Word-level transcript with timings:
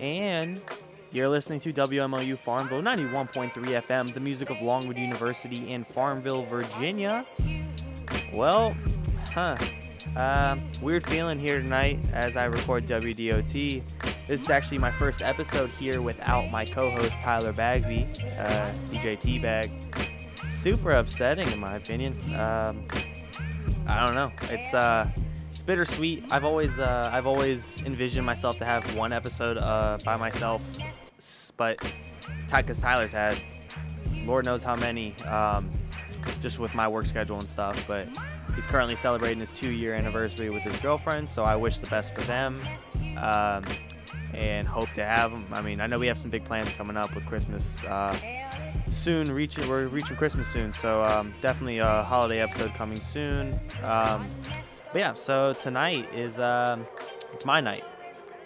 and 0.00 0.60
you're 1.12 1.28
listening 1.28 1.60
to 1.60 1.72
WMLU 1.72 2.38
Farmville 2.38 2.80
91.3 2.80 3.52
FM, 3.52 4.12
the 4.12 4.20
music 4.20 4.50
of 4.50 4.60
Longwood 4.62 4.96
University 4.96 5.70
in 5.70 5.84
Farmville, 5.84 6.44
Virginia. 6.44 7.24
Well, 8.32 8.74
huh. 9.32 9.56
Uh, 10.16 10.56
weird 10.80 11.06
feeling 11.06 11.38
here 11.38 11.60
tonight 11.60 12.00
as 12.12 12.36
I 12.36 12.46
record 12.46 12.86
WDOT. 12.86 13.82
This 14.26 14.42
is 14.42 14.50
actually 14.50 14.78
my 14.78 14.90
first 14.92 15.22
episode 15.22 15.70
here 15.70 16.00
without 16.02 16.50
my 16.50 16.64
co-host 16.64 17.12
Tyler 17.22 17.52
Bagby, 17.52 18.06
uh, 18.38 18.72
DJ 18.88 19.20
T-Bag. 19.20 19.70
Super 20.44 20.92
upsetting 20.92 21.48
in 21.48 21.58
my 21.58 21.76
opinion. 21.76 22.12
Um, 22.34 22.86
I 23.86 24.06
don't 24.06 24.14
know. 24.14 24.30
It's 24.42 24.72
uh, 24.72 25.08
it's 25.60 25.66
bittersweet. 25.66 26.24
I've 26.30 26.46
always 26.46 26.78
uh, 26.78 27.10
I've 27.12 27.26
always 27.26 27.82
envisioned 27.82 28.24
myself 28.24 28.56
to 28.58 28.64
have 28.64 28.96
one 28.96 29.12
episode 29.12 29.58
uh, 29.58 29.98
by 30.06 30.16
myself, 30.16 30.62
but 31.58 31.78
because 32.50 32.78
Tyler's 32.78 33.12
had, 33.12 33.38
Lord 34.24 34.46
knows 34.46 34.62
how 34.62 34.74
many, 34.74 35.14
um, 35.26 35.70
just 36.40 36.58
with 36.58 36.74
my 36.74 36.88
work 36.88 37.04
schedule 37.04 37.38
and 37.38 37.46
stuff. 37.46 37.84
But 37.86 38.08
he's 38.56 38.64
currently 38.64 38.96
celebrating 38.96 39.38
his 39.38 39.52
two-year 39.52 39.92
anniversary 39.92 40.48
with 40.48 40.62
his 40.62 40.78
girlfriend, 40.78 41.28
so 41.28 41.44
I 41.44 41.56
wish 41.56 41.78
the 41.78 41.90
best 41.90 42.14
for 42.14 42.22
them. 42.22 42.58
Um, 43.18 43.62
and 44.32 44.66
hope 44.66 44.88
to 44.94 45.04
have 45.04 45.32
them. 45.32 45.44
I 45.52 45.60
mean, 45.60 45.80
I 45.80 45.86
know 45.86 45.98
we 45.98 46.06
have 46.06 46.16
some 46.16 46.30
big 46.30 46.44
plans 46.44 46.70
coming 46.72 46.96
up 46.96 47.14
with 47.14 47.26
Christmas 47.26 47.84
uh, 47.84 48.16
soon. 48.90 49.30
Reaching, 49.30 49.68
we're 49.68 49.88
reaching 49.88 50.16
Christmas 50.16 50.46
soon, 50.48 50.72
so 50.72 51.02
um, 51.02 51.34
definitely 51.42 51.78
a 51.78 52.02
holiday 52.04 52.40
episode 52.40 52.72
coming 52.74 53.00
soon. 53.00 53.58
Um, 53.82 54.30
but 54.92 54.98
yeah, 54.98 55.14
so 55.14 55.52
tonight 55.52 56.12
is 56.14 56.38
um, 56.38 56.84
it's 57.32 57.44
my 57.44 57.60
night, 57.60 57.84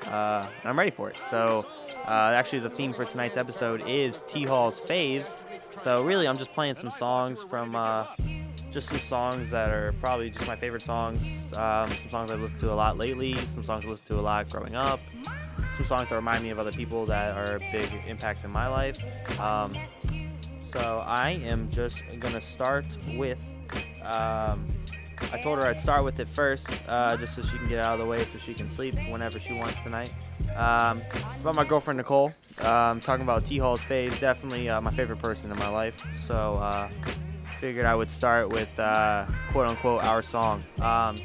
uh, 0.06 0.46
and 0.60 0.68
I'm 0.68 0.78
ready 0.78 0.90
for 0.90 1.08
it. 1.10 1.20
So 1.30 1.66
uh, 2.06 2.34
actually, 2.36 2.60
the 2.60 2.70
theme 2.70 2.92
for 2.92 3.04
tonight's 3.04 3.36
episode 3.36 3.82
is 3.86 4.22
T 4.26 4.44
Hall's 4.44 4.80
faves. 4.80 5.44
So 5.78 6.02
really, 6.04 6.28
I'm 6.28 6.36
just 6.36 6.52
playing 6.52 6.74
some 6.74 6.90
songs 6.90 7.42
from 7.42 7.74
uh, 7.74 8.06
just 8.70 8.88
some 8.88 8.98
songs 8.98 9.50
that 9.50 9.70
are 9.70 9.92
probably 10.00 10.30
just 10.30 10.46
my 10.46 10.56
favorite 10.56 10.82
songs. 10.82 11.22
Um, 11.56 11.90
some 11.90 12.10
songs 12.10 12.30
I've 12.30 12.40
listened 12.40 12.60
to 12.60 12.72
a 12.72 12.74
lot 12.74 12.98
lately. 12.98 13.36
Some 13.46 13.64
songs 13.64 13.84
I 13.84 13.88
listened 13.88 14.08
to 14.08 14.18
a 14.18 14.20
lot 14.20 14.48
growing 14.50 14.74
up. 14.74 15.00
Some 15.76 15.84
songs 15.86 16.10
that 16.10 16.16
remind 16.16 16.42
me 16.42 16.50
of 16.50 16.58
other 16.58 16.72
people 16.72 17.06
that 17.06 17.36
are 17.36 17.58
big 17.72 17.88
impacts 18.06 18.44
in 18.44 18.50
my 18.50 18.66
life. 18.68 18.98
Um, 19.40 19.76
so 20.72 21.02
I 21.06 21.30
am 21.44 21.70
just 21.70 22.02
gonna 22.20 22.40
start 22.40 22.86
with. 23.16 23.38
Um, 24.02 24.66
I 25.32 25.40
told 25.40 25.58
her 25.58 25.66
I'd 25.66 25.80
start 25.80 26.04
with 26.04 26.20
it 26.20 26.28
first, 26.28 26.68
uh, 26.88 27.16
just 27.16 27.34
so 27.34 27.42
she 27.42 27.56
can 27.58 27.68
get 27.68 27.84
out 27.84 27.94
of 27.94 28.00
the 28.00 28.06
way, 28.06 28.24
so 28.24 28.38
she 28.38 28.54
can 28.54 28.68
sleep 28.68 28.94
whenever 29.10 29.40
she 29.40 29.54
wants 29.54 29.82
tonight. 29.82 30.12
Um, 30.56 31.02
about 31.40 31.54
my 31.54 31.64
girlfriend 31.64 31.98
Nicole. 31.98 32.32
Um, 32.60 33.00
talking 33.00 33.24
about 33.24 33.44
T 33.44 33.58
Hall's 33.58 33.80
fave, 33.80 34.18
definitely 34.20 34.68
uh, 34.68 34.80
my 34.80 34.92
favorite 34.92 35.20
person 35.20 35.50
in 35.50 35.58
my 35.58 35.68
life. 35.68 35.94
So 36.26 36.34
uh, 36.34 36.88
figured 37.60 37.86
I 37.86 37.94
would 37.94 38.10
start 38.10 38.50
with 38.50 38.78
uh, 38.78 39.26
quote 39.50 39.70
unquote 39.70 40.04
our 40.04 40.22
song. 40.22 40.62
Um, 40.80 41.16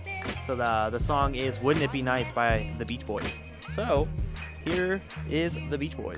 so 0.45 0.55
the 0.55 0.89
the 0.91 0.99
song 0.99 1.35
is 1.35 1.59
"Wouldn't 1.61 1.83
It 1.83 1.91
Be 1.91 2.01
Nice" 2.01 2.31
by 2.31 2.73
the 2.77 2.85
Beach 2.85 3.05
Boys. 3.05 3.39
So 3.75 4.07
here 4.65 5.01
is 5.29 5.55
the 5.69 5.77
Beach 5.77 5.95
Boys. 5.95 6.17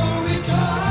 glory 0.00 0.42
time. 0.42 0.89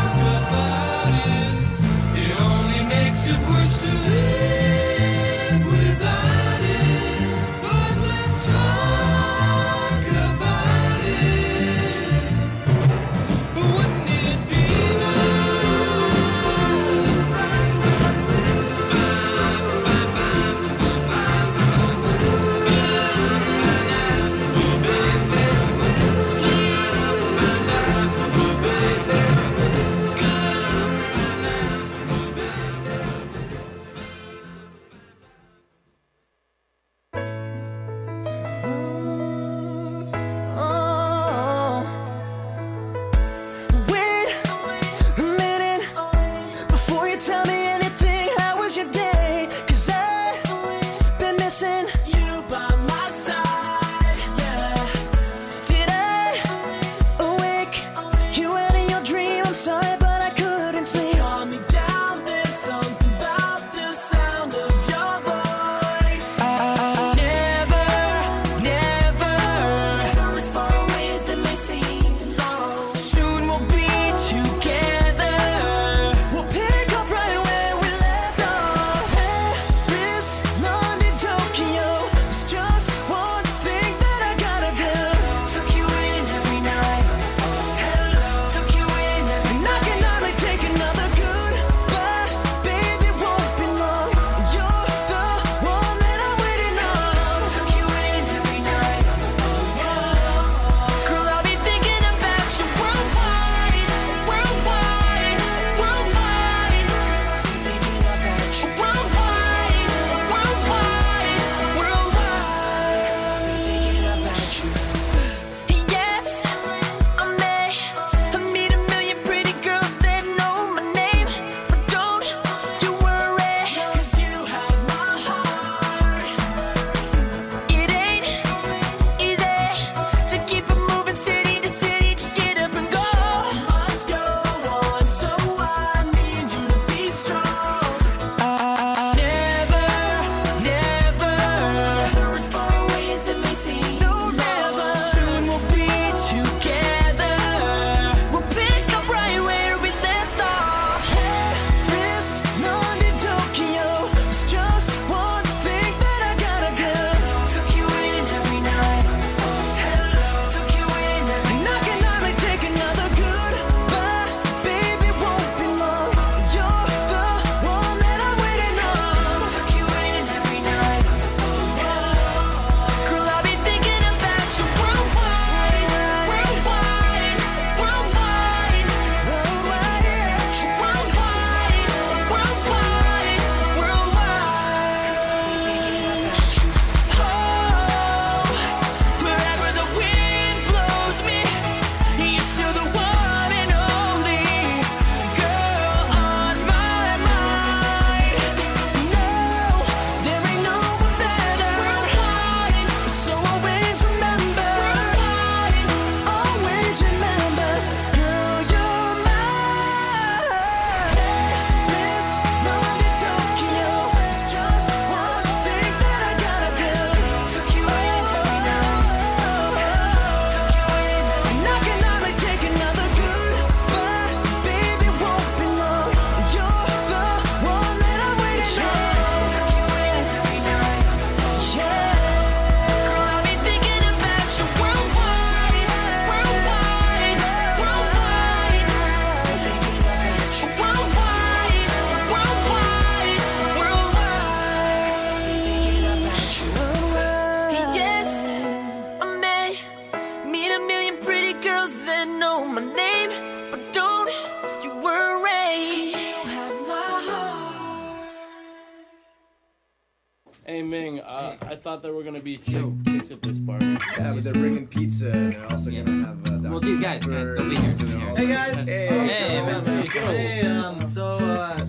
Thought 261.89 262.03
there 262.03 262.13
were 262.13 262.22
gonna 262.22 262.39
be 262.39 262.56
chick, 262.58 262.86
chicks 263.08 263.32
at 263.32 263.41
this 263.41 263.58
party. 263.58 263.98
Yeah, 264.15 264.34
but 264.34 264.44
they're 264.44 264.53
bringing 264.53 264.86
pizza 264.86 265.32
and 265.32 265.53
they're 265.53 265.72
also 265.72 265.89
Yeah. 265.89 266.03
gonna 266.03 266.27
have. 266.27 266.46
Uh, 266.46 266.50
Dr. 266.58 266.70
Well, 266.70 266.80
dude, 266.80 267.01
guys, 267.01 267.25
guys, 267.25 267.48
don't 267.50 267.68
be 267.68 267.75
here, 267.77 267.94
don't 267.98 268.06
be 268.06 268.20
here. 268.20 268.36
Hey 268.38 268.48
guys. 268.48 268.86
Hey, 268.86 269.08
Hey, 269.08 269.60
what's 269.60 269.75
up, 269.75 269.86
man. 269.88 269.96
man? 269.98 270.06
Hey, 270.36 270.68
um, 270.68 271.08
so 271.08 271.24
uh, 271.25 271.86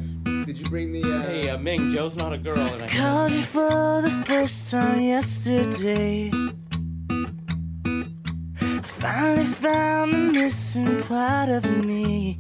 did 0.47 0.57
you 0.57 0.67
bring 0.71 0.93
the? 0.93 1.03
Uh, 1.03 1.23
Hey, 1.27 1.51
uh, 1.51 1.59
Ming, 1.59 1.91
Joe's 1.91 2.17
not 2.17 2.33
a 2.33 2.39
girl, 2.39 2.57
and 2.59 2.83
I 2.85 2.89
Called 2.89 3.33
you 3.33 3.43
for 3.43 4.01
the 4.01 4.11
first 4.25 4.71
time 4.71 5.01
yesterday. 5.03 6.31
Finally 8.83 9.45
found 9.45 10.13
the 10.15 10.19
missing 10.33 11.03
part 11.03 11.51
of 11.51 11.63
me. 11.85 12.39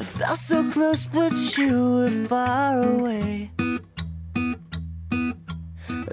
I 0.00 0.04
felt 0.04 0.38
so 0.38 0.70
close, 0.70 1.06
but 1.06 1.32
you 1.58 1.94
were 1.94 2.10
far 2.28 2.80
away. 2.80 3.50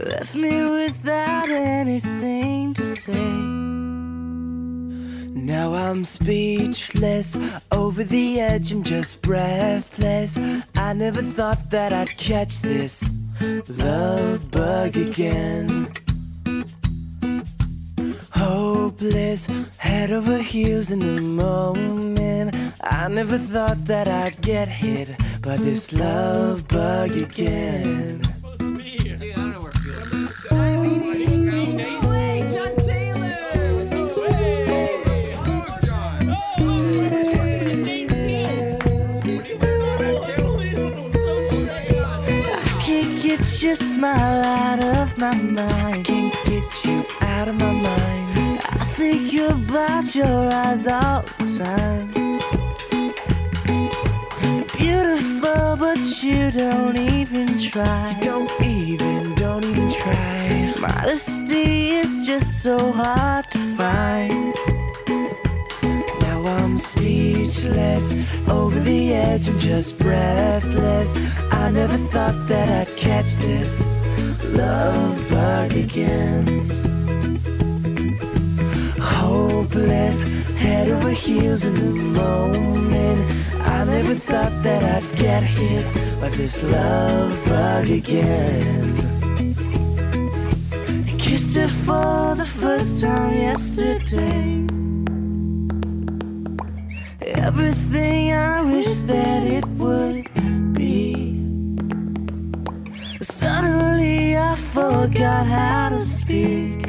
Left 0.06 0.36
me 0.36 0.64
without 0.64 1.50
anything 1.50 2.76
to 2.76 2.86
say. 2.86 3.58
Now 5.34 5.74
I'm 5.74 6.06
speechless, 6.06 7.36
over 7.72 8.04
the 8.04 8.40
edge, 8.40 8.72
I'm 8.72 8.84
just 8.84 9.24
breathless. 9.24 10.38
I 10.76 10.94
never 10.94 11.24
thought 11.24 11.72
that 11.72 11.94
I'd 11.94 12.16
catch 12.16 12.62
this 12.62 13.10
love 13.70 14.52
bug 14.52 14.98
again. 14.98 15.92
Hopeless, 18.30 19.48
head 19.78 20.12
over 20.12 20.38
heels 20.38 20.92
in 20.92 21.00
the 21.00 21.22
moment. 21.22 22.56
I 22.82 23.08
never 23.08 23.40
thought 23.40 23.84
that 23.86 24.08
I'd 24.08 24.40
get 24.42 24.68
hit 24.68 25.10
by 25.42 25.58
this 25.58 25.92
love 25.92 26.68
bug 26.68 27.12
again. 27.12 28.22
Smile 43.78 44.44
out 44.44 44.84
of 44.84 45.18
my 45.18 45.36
mind. 45.36 46.06
Can't 46.06 46.34
get 46.46 46.86
you 46.86 47.06
out 47.22 47.48
of 47.48 47.56
my 47.56 47.72
mind. 47.72 48.60
I 48.64 48.86
think 48.98 49.32
you're 49.34 49.52
about 49.52 50.16
your 50.16 50.52
eyes 50.52 50.88
all 50.88 51.24
the 51.38 51.46
time. 51.58 52.08
Beautiful, 54.78 55.76
but 55.78 56.24
you 56.24 56.52
don't 56.52 56.98
even 56.98 57.60
try. 57.60 58.16
You 58.16 58.22
don't 58.22 58.62
even, 58.62 59.36
don't 59.36 59.66
even 59.66 59.90
try. 59.92 60.74
Modesty 60.80 61.92
is 61.92 62.26
just 62.26 62.62
so 62.64 62.92
hard 62.92 63.50
to 63.52 63.60
find. 63.76 64.56
Now 66.22 66.46
I'm 66.46 66.78
speechless, 66.78 68.14
over 68.48 68.80
the 68.80 69.14
edge, 69.14 69.50
I'm 69.50 69.58
just 69.58 69.98
breathless. 70.00 71.18
I 71.52 71.70
never 71.70 71.98
thought 71.98 72.48
that 72.48 72.70
I'd 72.70 72.87
catch 73.08 73.38
this 73.38 73.88
love 74.62 75.16
bug 75.30 75.72
again. 75.86 76.46
Hopeless, 79.00 80.20
head 80.64 80.90
over 80.90 81.12
heels 81.12 81.64
in 81.64 81.76
the 81.76 81.94
moment. 82.22 83.20
I 83.76 83.86
never 83.86 84.14
thought 84.14 84.56
that 84.64 84.82
I'd 84.96 85.08
get 85.16 85.42
hit 85.44 85.86
by 86.20 86.30
this 86.40 86.62
love 86.64 87.32
bug 87.46 87.90
again. 87.90 88.88
Kissed 91.18 91.56
her 91.56 91.70
for 91.86 92.36
the 92.36 92.50
first 92.62 93.00
time 93.00 93.34
yesterday. 93.36 94.68
Everything 97.22 98.34
I 98.34 98.62
wish 98.64 98.94
that 99.12 99.44
it 99.44 99.66
would 99.80 100.27
forgot 104.58 105.46
how 105.48 105.90
to 105.90 106.00
speak. 106.02 106.86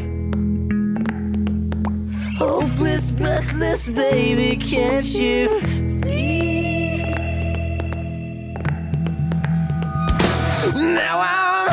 Hopeless, 2.37 3.11
breathless, 3.11 3.89
baby, 3.89 4.57
can't 4.57 5.07
you 5.07 5.61
see? 5.89 7.03
Now 10.75 11.21
I'm. 11.21 11.68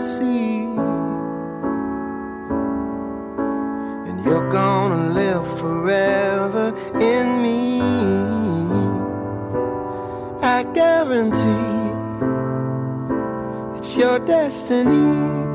Sea. 0.00 0.64
And 4.08 4.24
you're 4.24 4.50
gonna 4.50 5.12
live 5.12 5.46
forever 5.58 6.74
in 6.94 7.42
me. 7.42 7.80
I 10.42 10.62
guarantee 10.74 11.90
it's 13.76 13.94
your 13.94 14.18
destiny. 14.20 15.50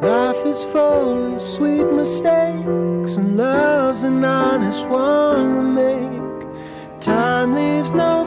Life 0.00 0.44
is 0.44 0.64
full 0.64 1.34
of 1.34 1.40
sweet 1.40 1.84
mistakes, 1.84 3.16
and 3.16 3.36
love's 3.36 4.02
an 4.02 4.24
honest 4.24 4.88
one 4.88 5.54
to 5.54 5.62
make. 5.62 7.00
Time 7.00 7.54
leaves 7.54 7.92
no 7.92 8.21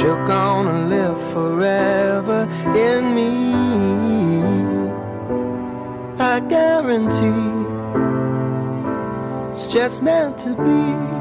you're 0.00 0.26
gonna 0.26 0.86
live 0.88 1.18
forever 1.32 2.48
in 2.74 3.14
me. 3.14 3.30
I 6.18 6.40
guarantee 6.40 7.60
it's 9.52 9.66
just 9.66 10.02
meant 10.02 10.38
to 10.38 10.54
be. 10.54 11.19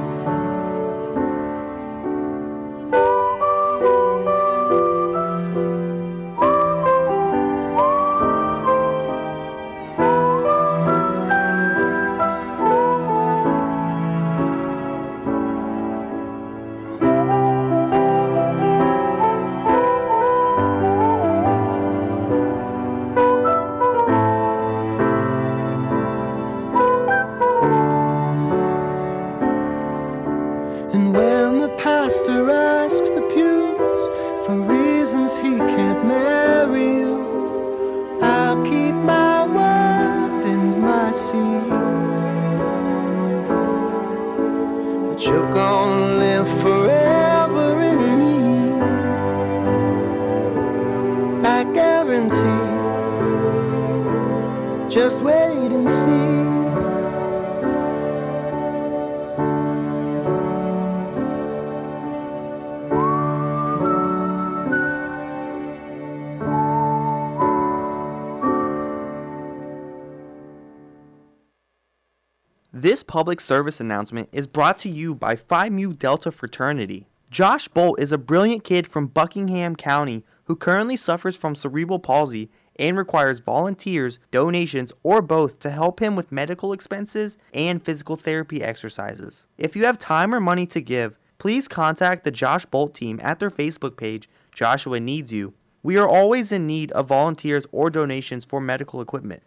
This 72.90 73.04
public 73.04 73.40
service 73.40 73.80
announcement 73.80 74.30
is 74.32 74.48
brought 74.48 74.80
to 74.80 74.90
you 74.90 75.14
by 75.14 75.36
Phi 75.36 75.70
Mu 75.70 75.94
Delta 75.94 76.32
Fraternity. 76.32 77.06
Josh 77.30 77.68
Bolt 77.68 78.00
is 78.00 78.12
a 78.12 78.18
brilliant 78.18 78.64
kid 78.64 78.88
from 78.88 79.06
Buckingham 79.06 79.76
County 79.76 80.26
who 80.46 80.56
currently 80.56 80.98
suffers 80.98 81.36
from 81.36 81.54
cerebral 81.54 82.00
palsy 82.00 82.50
and 82.78 82.98
requires 82.98 83.42
volunteers, 83.42 84.18
donations, 84.32 84.92
or 85.04 85.22
both 85.22 85.60
to 85.60 85.70
help 85.70 86.00
him 86.00 86.16
with 86.16 86.32
medical 86.32 86.74
expenses 86.74 87.38
and 87.54 87.86
physical 87.86 88.16
therapy 88.16 88.64
exercises. 88.64 89.46
If 89.60 89.76
you 89.76 89.86
have 89.86 90.00
time 90.00 90.34
or 90.34 90.40
money 90.40 90.66
to 90.66 90.82
give, 90.82 91.16
please 91.38 91.68
contact 91.68 92.24
the 92.24 92.32
Josh 92.32 92.66
Bolt 92.66 92.96
team 92.96 93.20
at 93.22 93.38
their 93.38 93.52
Facebook 93.52 93.98
page, 93.98 94.28
Joshua 94.52 95.00
Needs 95.00 95.32
You. 95.32 95.54
We 95.84 95.98
are 95.98 96.10
always 96.10 96.52
in 96.52 96.66
need 96.66 96.92
of 96.94 97.10
volunteers 97.10 97.68
or 97.72 97.92
donations 97.92 98.46
for 98.46 98.60
medical 98.60 99.00
equipment. 99.00 99.44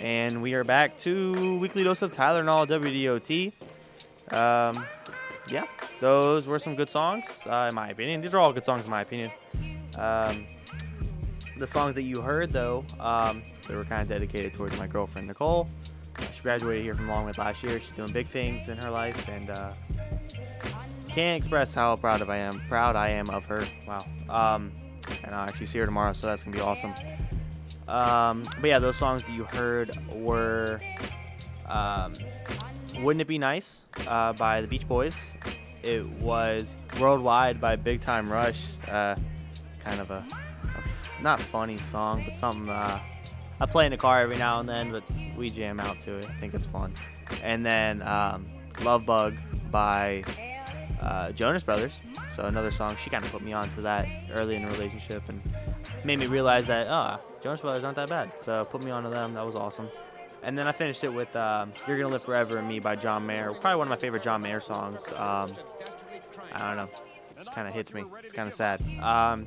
And 0.00 0.42
we 0.42 0.54
are 0.54 0.62
back 0.62 0.96
to 1.00 1.58
weekly 1.58 1.82
dose 1.82 2.02
of 2.02 2.12
Tyler 2.12 2.40
and 2.40 2.48
all 2.48 2.66
WDOT. 2.66 3.52
Um, 4.30 4.86
yeah, 5.48 5.64
those 6.00 6.46
were 6.46 6.58
some 6.58 6.76
good 6.76 6.88
songs, 6.88 7.24
uh, 7.46 7.66
in 7.68 7.74
my 7.74 7.88
opinion. 7.88 8.20
These 8.20 8.32
are 8.32 8.38
all 8.38 8.52
good 8.52 8.64
songs, 8.64 8.84
in 8.84 8.90
my 8.90 9.00
opinion. 9.00 9.32
Um, 9.96 10.46
the 11.56 11.66
songs 11.66 11.96
that 11.96 12.02
you 12.02 12.20
heard, 12.20 12.52
though, 12.52 12.84
um, 13.00 13.42
they 13.66 13.74
were 13.74 13.82
kind 13.82 14.02
of 14.02 14.08
dedicated 14.08 14.54
towards 14.54 14.78
my 14.78 14.86
girlfriend 14.86 15.26
Nicole. 15.26 15.68
She 16.32 16.42
graduated 16.42 16.84
here 16.84 16.94
from 16.94 17.08
Longwood 17.08 17.38
last 17.38 17.62
year. 17.64 17.80
She's 17.80 17.92
doing 17.92 18.12
big 18.12 18.28
things 18.28 18.68
in 18.68 18.78
her 18.78 18.90
life, 18.90 19.28
and 19.28 19.50
uh, 19.50 19.72
can't 21.08 21.36
express 21.36 21.74
how 21.74 21.96
proud 21.96 22.20
of 22.20 22.30
I 22.30 22.36
am. 22.36 22.60
Proud 22.68 22.94
I 22.94 23.08
am 23.08 23.30
of 23.30 23.46
her. 23.46 23.64
Wow. 23.86 24.06
Um, 24.28 24.72
and 25.24 25.34
I'll 25.34 25.48
actually 25.48 25.66
see 25.66 25.78
her 25.80 25.86
tomorrow, 25.86 26.12
so 26.12 26.28
that's 26.28 26.44
gonna 26.44 26.56
be 26.56 26.62
awesome. 26.62 26.94
Um, 27.88 28.42
but 28.60 28.68
yeah, 28.68 28.78
those 28.78 28.96
songs 28.96 29.22
that 29.22 29.32
you 29.32 29.44
heard 29.44 29.96
were 30.12 30.80
um, 31.66 32.12
Wouldn't 33.00 33.22
It 33.22 33.28
Be 33.28 33.38
Nice 33.38 33.80
uh, 34.06 34.32
by 34.34 34.60
the 34.60 34.66
Beach 34.66 34.86
Boys. 34.86 35.14
It 35.82 36.06
was 36.20 36.76
Worldwide 37.00 37.60
by 37.60 37.76
Big 37.76 38.00
Time 38.00 38.30
Rush. 38.30 38.62
Uh, 38.86 39.16
kind 39.84 40.00
of 40.00 40.10
a, 40.10 40.24
a 40.32 40.78
f- 40.78 41.10
not 41.22 41.40
funny 41.40 41.78
song, 41.78 42.24
but 42.26 42.34
something 42.34 42.68
uh, 42.68 43.00
I 43.60 43.66
play 43.66 43.86
in 43.86 43.90
the 43.90 43.96
car 43.96 44.20
every 44.20 44.36
now 44.36 44.60
and 44.60 44.68
then, 44.68 44.90
but 44.92 45.02
we 45.36 45.48
jam 45.48 45.80
out 45.80 46.00
to 46.00 46.16
it. 46.16 46.26
I 46.26 46.40
think 46.40 46.54
it's 46.54 46.66
fun. 46.66 46.92
And 47.42 47.64
then 47.64 48.02
um, 48.02 48.46
Love 48.82 49.06
Bug 49.06 49.36
by 49.70 50.24
uh, 51.00 51.32
Jonas 51.32 51.62
Brothers. 51.62 52.00
So 52.34 52.44
another 52.44 52.70
song. 52.70 52.96
She 53.02 53.10
kind 53.10 53.24
of 53.24 53.32
put 53.32 53.42
me 53.42 53.52
on 53.52 53.70
to 53.70 53.80
that 53.82 54.06
early 54.32 54.56
in 54.56 54.62
the 54.62 54.68
relationship 54.68 55.22
and 55.28 55.40
made 56.04 56.18
me 56.18 56.26
realize 56.26 56.66
that 56.66 56.86
oh, 56.88 57.18
Jonas 57.42 57.60
Brothers 57.60 57.84
aren't 57.84 57.96
that 57.96 58.08
bad. 58.08 58.32
So 58.42 58.64
put 58.64 58.84
me 58.84 58.90
onto 58.90 59.10
them. 59.10 59.34
That 59.34 59.44
was 59.46 59.54
awesome. 59.54 59.88
And 60.42 60.56
then 60.56 60.66
I 60.66 60.72
finished 60.72 61.02
it 61.04 61.12
with 61.12 61.34
um, 61.34 61.72
"You're 61.86 61.96
Gonna 61.96 62.10
Live 62.10 62.22
Forever 62.22 62.58
in 62.58 62.68
Me" 62.68 62.78
by 62.78 62.96
John 62.96 63.26
Mayer. 63.26 63.52
Probably 63.52 63.76
one 63.76 63.86
of 63.88 63.90
my 63.90 63.96
favorite 63.96 64.22
John 64.22 64.40
Mayer 64.42 64.60
songs. 64.60 65.02
Um, 65.16 65.48
I 66.52 66.58
don't 66.68 66.76
know. 66.76 66.88
It 67.40 67.48
kind 67.54 67.68
of 67.68 67.74
hits 67.74 67.92
me. 67.92 68.04
It's 68.22 68.32
kind 68.32 68.48
of 68.48 68.54
sad. 68.54 68.80
Um, 69.02 69.46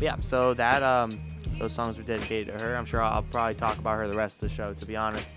yeah. 0.00 0.16
So 0.20 0.54
that 0.54 0.82
um, 0.82 1.10
those 1.58 1.72
songs 1.72 1.96
were 1.96 2.02
dedicated 2.02 2.58
to 2.58 2.64
her. 2.64 2.76
I'm 2.76 2.86
sure 2.86 3.02
I'll 3.02 3.22
probably 3.22 3.54
talk 3.54 3.78
about 3.78 3.98
her 3.98 4.08
the 4.08 4.16
rest 4.16 4.42
of 4.42 4.48
the 4.48 4.54
show, 4.54 4.72
to 4.74 4.86
be 4.86 4.96
honest. 4.96 5.32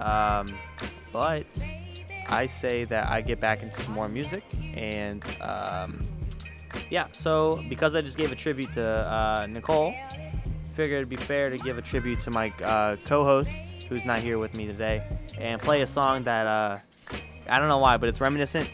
Um, 0.00 0.46
but 1.12 1.46
I 2.28 2.46
say 2.46 2.84
that 2.84 3.08
I 3.08 3.20
get 3.20 3.40
back 3.40 3.62
into 3.62 3.80
some 3.82 3.94
more 3.94 4.08
music 4.08 4.42
and 4.74 5.24
um, 5.40 6.06
yeah. 6.90 7.06
So 7.12 7.62
because 7.68 7.94
I 7.94 8.00
just 8.00 8.16
gave 8.16 8.32
a 8.32 8.36
tribute 8.36 8.72
to 8.74 8.86
uh, 8.86 9.46
Nicole, 9.48 9.94
figured 10.76 10.98
it'd 10.98 11.08
be 11.08 11.16
fair 11.16 11.48
to 11.48 11.56
give 11.56 11.78
a 11.78 11.82
tribute 11.82 12.20
to 12.20 12.30
my 12.30 12.50
uh, 12.62 12.96
co-host 13.06 13.82
who's 13.88 14.04
not 14.04 14.20
here 14.20 14.38
with 14.38 14.54
me 14.54 14.66
today 14.66 15.02
and 15.38 15.60
play 15.60 15.80
a 15.80 15.86
song 15.86 16.22
that 16.22 16.46
uh, 16.46 16.78
I 17.48 17.58
don't 17.58 17.68
know 17.68 17.78
why, 17.78 17.96
but 17.96 18.10
it's 18.10 18.20
reminiscent 18.20 18.70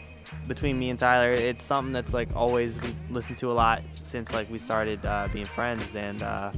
between 0.47 0.77
me 0.77 0.89
and 0.89 0.99
Tyler. 0.99 1.29
It's 1.29 1.63
something 1.63 1.93
that's 1.93 2.13
like 2.13 2.35
always 2.35 2.79
we've 2.81 2.95
listened 3.09 3.37
to 3.39 3.51
a 3.51 3.53
lot 3.53 3.81
since 4.01 4.33
like 4.33 4.51
we 4.51 4.59
started 4.59 5.03
uh, 5.05 5.27
being 5.31 5.45
friends 5.45 5.95
and. 5.95 6.21
Uh, 6.21 6.51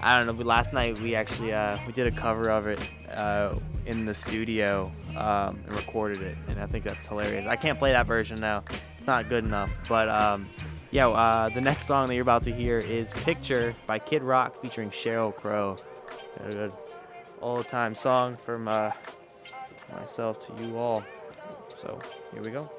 I 0.00 0.16
don't 0.16 0.26
know. 0.26 0.32
We, 0.32 0.44
last 0.44 0.72
night 0.72 0.98
we 1.00 1.14
actually 1.14 1.52
uh, 1.52 1.78
we 1.86 1.92
did 1.92 2.06
a 2.06 2.10
cover 2.10 2.50
of 2.50 2.66
it 2.66 2.80
uh, 3.16 3.54
in 3.86 4.04
the 4.04 4.14
studio 4.14 4.92
um, 5.16 5.60
and 5.66 5.72
recorded 5.72 6.22
it, 6.22 6.36
and 6.48 6.60
I 6.60 6.66
think 6.66 6.84
that's 6.84 7.06
hilarious. 7.06 7.46
I 7.46 7.56
can't 7.56 7.78
play 7.78 7.92
that 7.92 8.06
version 8.06 8.40
now; 8.40 8.64
it's 8.70 9.06
not 9.06 9.28
good 9.28 9.44
enough. 9.44 9.70
But 9.88 10.08
um, 10.08 10.48
yeah, 10.90 11.08
uh, 11.08 11.48
the 11.50 11.60
next 11.60 11.86
song 11.86 12.06
that 12.06 12.14
you're 12.14 12.22
about 12.22 12.44
to 12.44 12.52
hear 12.52 12.78
is 12.78 13.12
"Picture" 13.12 13.74
by 13.86 13.98
Kid 13.98 14.22
Rock 14.22 14.60
featuring 14.62 14.90
Sheryl 14.90 15.34
Crow. 15.34 15.76
A 16.40 16.50
good 16.50 16.72
old-time 17.40 17.94
song 17.94 18.36
from 18.44 18.68
uh, 18.68 18.90
myself 19.92 20.46
to 20.46 20.64
you 20.64 20.78
all. 20.78 21.04
So 21.82 22.00
here 22.32 22.42
we 22.42 22.50
go. 22.50 22.70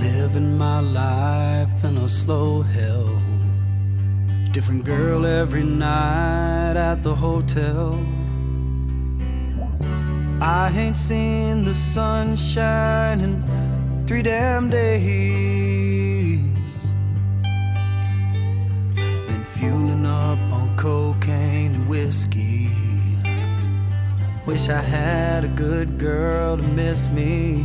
Living 0.00 0.56
my 0.56 0.80
life 0.80 1.84
in 1.84 1.96
a 1.98 2.08
slow 2.08 2.62
hell. 2.62 3.27
Different 4.52 4.84
girl 4.84 5.26
every 5.26 5.62
night 5.62 6.76
at 6.76 7.02
the 7.02 7.14
hotel. 7.14 7.98
I 10.40 10.72
ain't 10.74 10.96
seen 10.96 11.64
the 11.64 11.74
sunshine 11.74 13.20
in 13.20 14.04
three 14.06 14.22
damn 14.22 14.70
days. 14.70 16.40
Been 18.94 19.44
fueling 19.44 20.06
up 20.06 20.38
on 20.50 20.76
cocaine 20.76 21.74
and 21.74 21.88
whiskey. 21.88 22.70
Wish 24.46 24.70
I 24.70 24.80
had 24.80 25.44
a 25.44 25.48
good 25.48 25.98
girl 25.98 26.56
to 26.56 26.62
miss 26.62 27.08
me. 27.10 27.64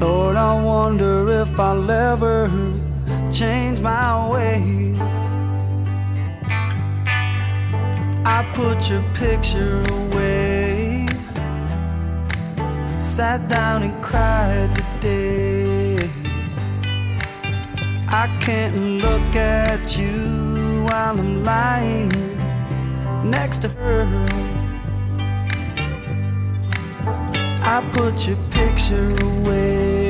Lord, 0.00 0.36
I 0.36 0.62
wonder 0.62 1.42
if 1.42 1.58
I'll 1.58 1.90
ever 1.90 2.48
change 3.30 3.80
my 3.80 4.28
ways. 4.28 4.98
I 8.24 8.50
put 8.54 8.90
your 8.90 9.02
picture 9.14 9.84
away, 9.90 11.06
sat 12.98 13.48
down 13.48 13.82
and 13.84 14.02
cried 14.02 14.74
today. 14.74 16.10
I 18.08 18.26
can't 18.40 18.76
look 19.00 19.36
at 19.36 19.96
you 19.96 20.84
while 20.90 21.18
I'm 21.18 21.44
lying 21.44 22.10
next 23.30 23.58
to 23.62 23.68
her. 23.68 24.28
I 27.62 27.88
put 27.92 28.26
your 28.26 28.38
picture 28.50 29.14
away. 29.22 30.09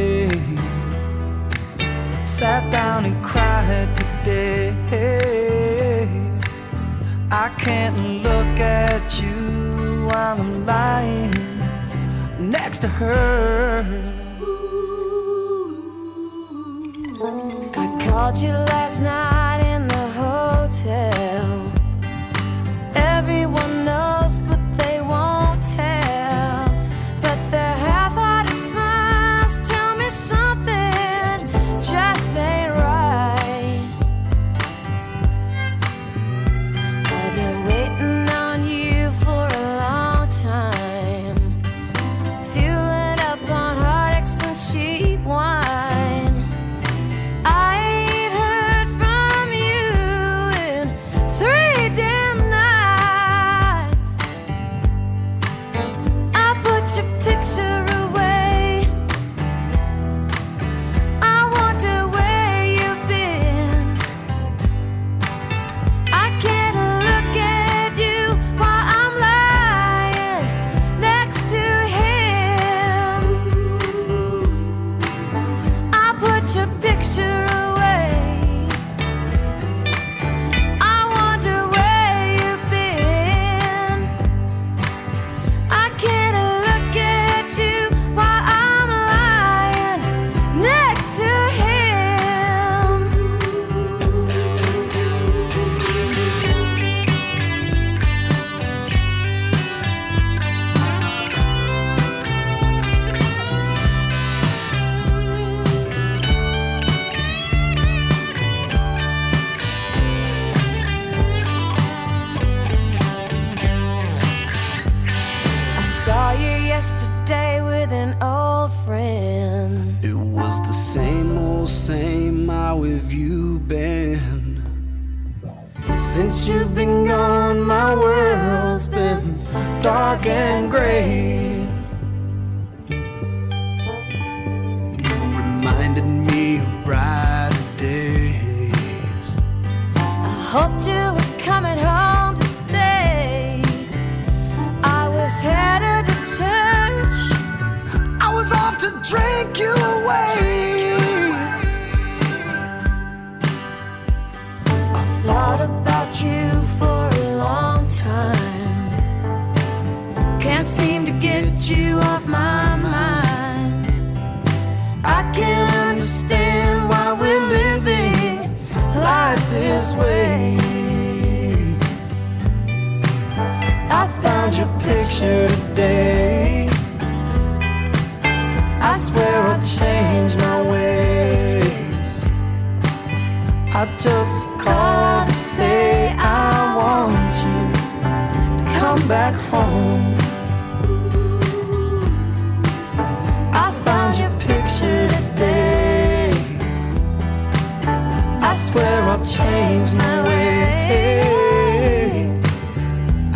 Sat 2.31 2.71
down 2.71 3.05
and 3.05 3.23
cried 3.25 3.95
today. 3.97 4.73
I 7.31 7.49
can't 7.59 8.23
look 8.23 8.59
at 8.61 9.21
you 9.21 10.07
while 10.07 10.41
I'm 10.41 10.65
lying 10.65 11.35
next 12.39 12.79
to 12.83 12.89
her. 12.89 13.85
I 17.77 17.87
called 18.07 18.37
you 18.37 18.53
last 18.53 19.01
night 19.03 19.61
in 19.75 19.89
the 19.89 20.07
hotel. 20.21 21.40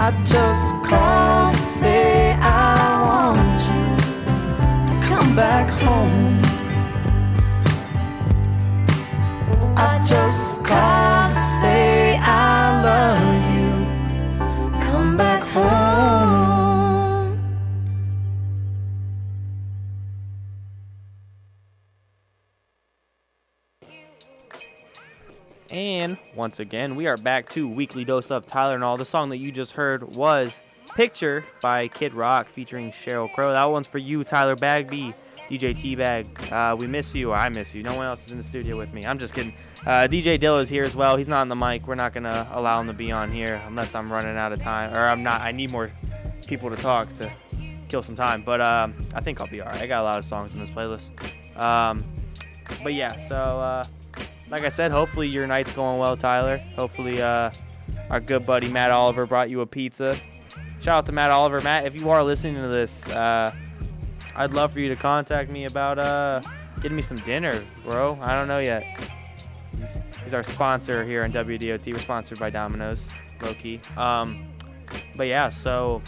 I 0.05 0.11
just 0.27 0.44
once 26.45 26.61
again, 26.61 26.95
we 26.95 27.07
are 27.07 27.17
back 27.17 27.49
to 27.49 27.67
Weekly 27.67 28.05
Dose 28.05 28.31
of 28.31 28.47
Tyler 28.47 28.75
and 28.75 28.85
All. 28.85 28.99
The 28.99 29.05
song 29.07 29.31
that 29.31 29.39
you 29.39 29.51
just 29.51 29.73
heard 29.73 30.15
was 30.15 30.61
Picture 30.95 31.43
by 31.63 31.89
Kid 31.89 32.13
Rock 32.13 32.51
featuring 32.51 32.93
Sheryl 32.93 33.33
Crow. 33.33 33.53
That 33.53 33.65
one's 33.65 33.87
for 33.87 33.97
you, 33.97 34.25
Tyler 34.25 34.55
Bagby, 34.55 35.15
DJ 35.49 35.75
T-Bag. 35.75 36.53
Uh, 36.53 36.77
we 36.79 36.87
miss 36.87 37.15
you. 37.15 37.33
I 37.33 37.49
miss 37.49 37.75
you. 37.75 37.83
No 37.83 37.97
one 37.97 38.05
else 38.05 38.27
is 38.27 38.33
in 38.33 38.37
the 38.37 38.45
studio 38.45 38.77
with 38.77 38.93
me. 38.93 39.07
I'm 39.07 39.19
just 39.19 39.33
kidding. 39.33 39.55
Uh, 39.87 40.07
DJ 40.07 40.39
Dill 40.39 40.59
is 40.59 40.69
here 40.69 40.85
as 40.85 40.95
well. 40.95 41.17
He's 41.17 41.29
not 41.29 41.41
on 41.41 41.49
the 41.49 41.57
mic. 41.57 41.87
We're 41.87 41.95
not 41.95 42.13
going 42.13 42.25
to 42.25 42.47
allow 42.53 42.79
him 42.79 42.89
to 42.89 42.93
be 42.93 43.11
on 43.11 43.33
here 43.33 43.63
unless 43.65 43.95
I'm 43.95 44.13
running 44.13 44.37
out 44.37 44.53
of 44.53 44.61
time. 44.61 44.93
Or 44.93 45.01
I'm 45.01 45.23
not. 45.23 45.41
I 45.41 45.51
need 45.51 45.73
more 45.73 45.91
people 46.47 46.69
to 46.69 46.77
talk 46.77 47.09
to 47.17 47.33
kill 47.89 48.03
some 48.03 48.17
time. 48.17 48.43
But 48.43 48.61
um, 48.61 48.95
I 49.15 49.23
think 49.23 49.41
I'll 49.41 49.47
be 49.47 49.63
all 49.63 49.69
right. 49.69 49.81
I 49.81 49.87
got 49.87 50.03
a 50.03 50.05
lot 50.05 50.19
of 50.19 50.27
songs 50.27 50.53
in 50.53 50.61
this 50.61 50.69
playlist. 50.69 51.09
Um, 51.59 52.05
but 52.83 52.93
yeah, 52.93 53.29
so... 53.29 53.35
Uh, 53.35 53.85
like 54.55 54.63
I 54.63 54.69
said, 54.69 54.93
hopefully 54.93 55.27
your 55.27 55.49
night's 55.49 55.73
going 55.73 55.99
well, 55.99 56.17
Tyler. 56.17 56.59
Hopefully, 56.77 57.21
uh, 57.21 57.51
our 58.09 58.21
good 58.21 58.47
buddy 58.47 58.69
Matt 58.69 58.93
Oliver 58.93 59.27
brought 59.27 59.51
you 59.51 59.63
a 59.63 59.67
pizza. 59.67 60.17
Shout 60.81 60.99
out 60.99 61.07
to 61.07 61.13
Matt 61.13 61.33
Oliver. 61.33 61.61
Matt, 61.61 61.87
if 61.87 62.01
you 62.01 62.09
are 62.11 62.23
listening 62.23 62.55
to 62.55 62.69
this, 62.69 63.05
uh, 63.09 63.53
I'd 64.37 64.53
love 64.53 64.73
for 64.73 64.79
you 64.79 64.89
to 64.91 64.95
contact 64.95 65.51
me 65.51 65.65
about 65.65 65.99
uh 65.99 66.41
getting 66.81 66.95
me 66.95 67.03
some 67.03 67.17
dinner, 67.17 67.65
bro. 67.85 68.17
I 68.23 68.35
don't 68.37 68.47
know 68.47 68.61
yet. 68.61 68.85
He's, 69.77 69.99
he's 70.23 70.35
our 70.35 70.45
sponsor 70.45 71.05
here 71.05 71.25
on 71.25 71.33
WDOT. 71.33 71.93
We're 71.93 71.99
sponsored 71.99 72.39
by 72.39 72.51
Domino's, 72.51 73.09
low 73.43 73.55
key. 73.55 73.81
Um, 73.97 74.47
but 75.17 75.27
yeah, 75.27 75.49
so 75.49 76.01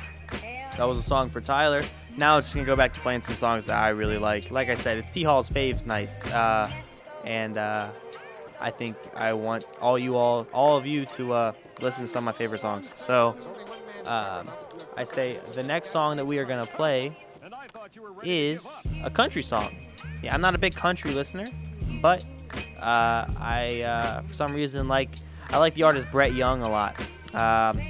that 0.77 0.87
was 0.87 0.99
a 0.99 1.03
song 1.03 1.31
for 1.31 1.41
Tyler. 1.41 1.83
Now 2.17 2.39
it's 2.39 2.47
just 2.47 2.55
gonna 2.55 2.65
go 2.65 2.77
back 2.77 2.93
to 2.93 3.01
playing 3.01 3.23
some 3.23 3.35
songs 3.35 3.67
that 3.67 3.77
I 3.77 3.89
really 3.89 4.19
like. 4.19 4.53
Like 4.53 4.69
I 4.69 4.77
said, 4.77 4.99
it's 4.99 5.11
T 5.11 5.25
Hall's 5.25 5.51
faves 5.51 5.85
night, 5.85 6.11
uh, 6.33 6.71
and 7.25 7.59
uh, 7.59 7.91
I 8.61 8.71
think 8.71 8.97
I 9.15 9.33
want 9.33 9.67
all 9.81 9.99
you 9.99 10.17
all, 10.17 10.47
all 10.53 10.77
of 10.77 10.87
you, 10.87 11.07
to 11.07 11.33
uh, 11.33 11.53
listen 11.81 12.03
to 12.03 12.09
some 12.09 12.27
of 12.27 12.35
my 12.35 12.39
favorite 12.39 12.61
songs. 12.61 12.89
So 12.99 13.37
um, 14.07 14.51
I 14.97 15.05
say 15.05 15.41
the 15.53 15.63
next 15.63 15.91
song 15.91 16.17
that 16.17 16.27
we 16.27 16.39
are 16.39 16.45
gonna 16.45 16.67
play 16.67 17.13
is 18.23 18.67
a 19.03 19.11
country 19.11 19.43
song. 19.43 19.77
Yeah, 20.23 20.35
I'm 20.35 20.41
not 20.41 20.55
a 20.55 20.59
big 20.59 20.75
country 20.75 21.13
listener, 21.13 21.47
but 22.01 22.25
uh, 22.79 23.27
I 23.39 23.83
uh, 23.83 24.23
for 24.23 24.35
some 24.35 24.55
reason 24.55 24.89
like 24.89 25.11
I 25.51 25.59
like 25.59 25.75
the 25.75 25.83
artist 25.83 26.11
Brett 26.11 26.35
Young 26.35 26.63
a 26.63 26.69
lot. 26.69 26.99
Um, 27.35 27.83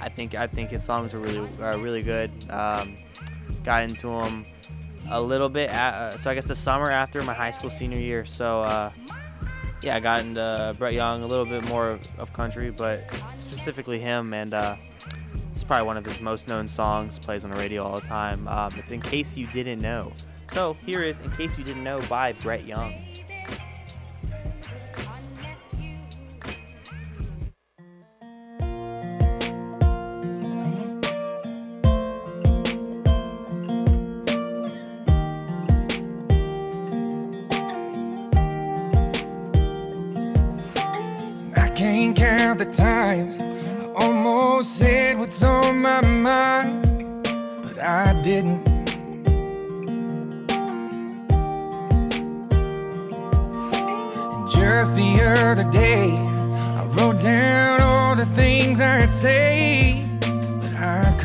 I 0.00 0.08
think 0.08 0.34
I 0.34 0.46
think 0.46 0.70
his 0.70 0.84
songs 0.84 1.14
are 1.14 1.18
really 1.18 1.48
are 1.60 1.78
really 1.78 2.02
good. 2.02 2.30
Um, 2.50 2.96
got 3.64 3.82
into 3.82 4.08
him 4.08 4.44
a 5.10 5.20
little 5.20 5.48
bit. 5.48 5.70
At, 5.70 5.94
uh, 5.94 6.16
so 6.16 6.30
I 6.30 6.34
guess 6.34 6.46
the 6.46 6.54
summer 6.54 6.90
after 6.90 7.22
my 7.22 7.34
high 7.34 7.50
school 7.50 7.70
senior 7.70 7.98
year. 7.98 8.24
So 8.24 8.62
uh, 8.62 8.90
yeah, 9.82 9.96
I 9.96 10.00
got 10.00 10.20
into 10.20 10.74
Brett 10.78 10.94
Young 10.94 11.22
a 11.22 11.26
little 11.26 11.44
bit 11.44 11.62
more 11.64 11.98
of, 12.18 12.32
country, 12.32 12.70
but 12.70 13.04
specifically 13.40 13.98
him, 13.98 14.34
and 14.34 14.52
uh, 14.52 14.76
it's 15.54 15.64
probably 15.64 15.86
one 15.86 15.96
of 15.96 16.04
his 16.04 16.20
most 16.20 16.48
known 16.48 16.68
songs. 16.68 17.18
Plays 17.18 17.44
on 17.44 17.50
the 17.50 17.56
radio 17.56 17.84
all 17.84 17.96
the 17.96 18.06
time. 18.06 18.46
Um, 18.48 18.72
it's 18.76 18.90
"In 18.90 19.00
Case 19.00 19.36
You 19.36 19.46
Didn't 19.48 19.80
Know." 19.80 20.12
So 20.52 20.74
here 20.84 21.02
is 21.02 21.18
"In 21.20 21.30
Case 21.32 21.56
You 21.58 21.64
Didn't 21.64 21.84
Know" 21.84 22.00
by 22.08 22.32
Brett 22.32 22.66
Young. 22.66 22.94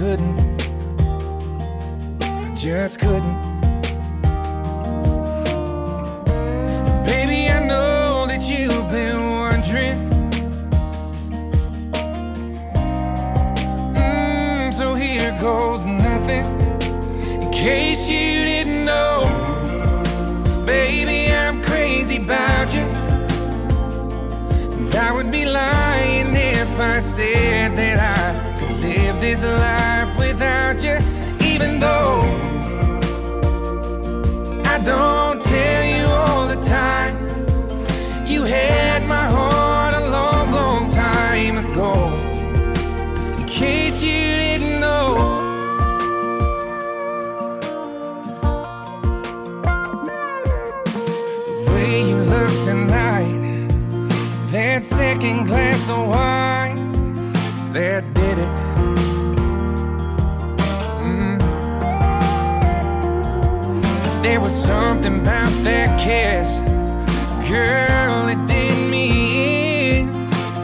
Couldn't. 0.03 0.61
I 2.21 2.55
just 2.57 2.99
couldn't. 2.99 3.37
Baby, 7.05 7.49
I 7.49 7.65
know 7.65 8.27
that 8.27 8.41
you've 8.49 8.89
been 8.91 9.19
wondering. 9.39 9.97
Mm, 13.95 14.73
so 14.73 14.93
here 14.93 15.31
goes 15.39 15.85
nothing. 15.85 16.45
In 17.41 17.49
case 17.53 18.09
you 18.09 18.43
didn't 18.51 18.83
know, 18.83 19.23
baby, 20.65 21.31
I'm 21.31 21.63
crazy 21.63 22.17
about 22.17 22.73
you. 22.73 22.87
And 24.77 24.93
I 24.95 25.13
would 25.13 25.31
be 25.31 25.45
lying 25.45 26.35
if 26.35 26.77
I 26.77 26.99
said 26.99 27.77
that 27.77 27.97
I 28.17 28.57
could 28.59 28.79
live 28.81 29.21
this 29.21 29.41
life 29.43 29.82
even 31.63 31.79
though 31.79 32.21
I 34.65 34.77
don't 34.83 35.43
tell 35.45 35.83
you 35.95 36.05
all 36.05 36.47
the 36.47 36.61
time. 36.61 37.15
You 38.27 38.43
had 38.43 39.07
my 39.07 39.25
heart 39.35 39.93
a 39.95 40.09
long, 40.09 40.51
long 40.51 40.89
time 40.89 41.57
ago. 41.65 41.93
In 43.37 43.45
case 43.45 44.01
you 44.03 44.23
didn't 44.43 44.79
know. 44.81 45.07
The 51.65 51.71
way 51.71 52.09
you 52.09 52.17
look 52.33 52.53
tonight, 52.65 53.69
that 54.51 54.83
second 54.83 55.45
glass 55.45 55.89
of 55.89 56.07
wine, 56.07 56.91
that 57.73 58.13
did 58.13 58.39
it. 58.39 58.72
Something 64.53 65.19
about 65.21 65.51
that 65.63 65.99
kiss, 65.99 66.59
girl, 67.49 68.27
it 68.27 68.45
did 68.47 68.89
me 68.89 69.99
in. 69.99 70.11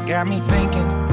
Got 0.06 0.28
me 0.28 0.40
thinking. 0.40 1.09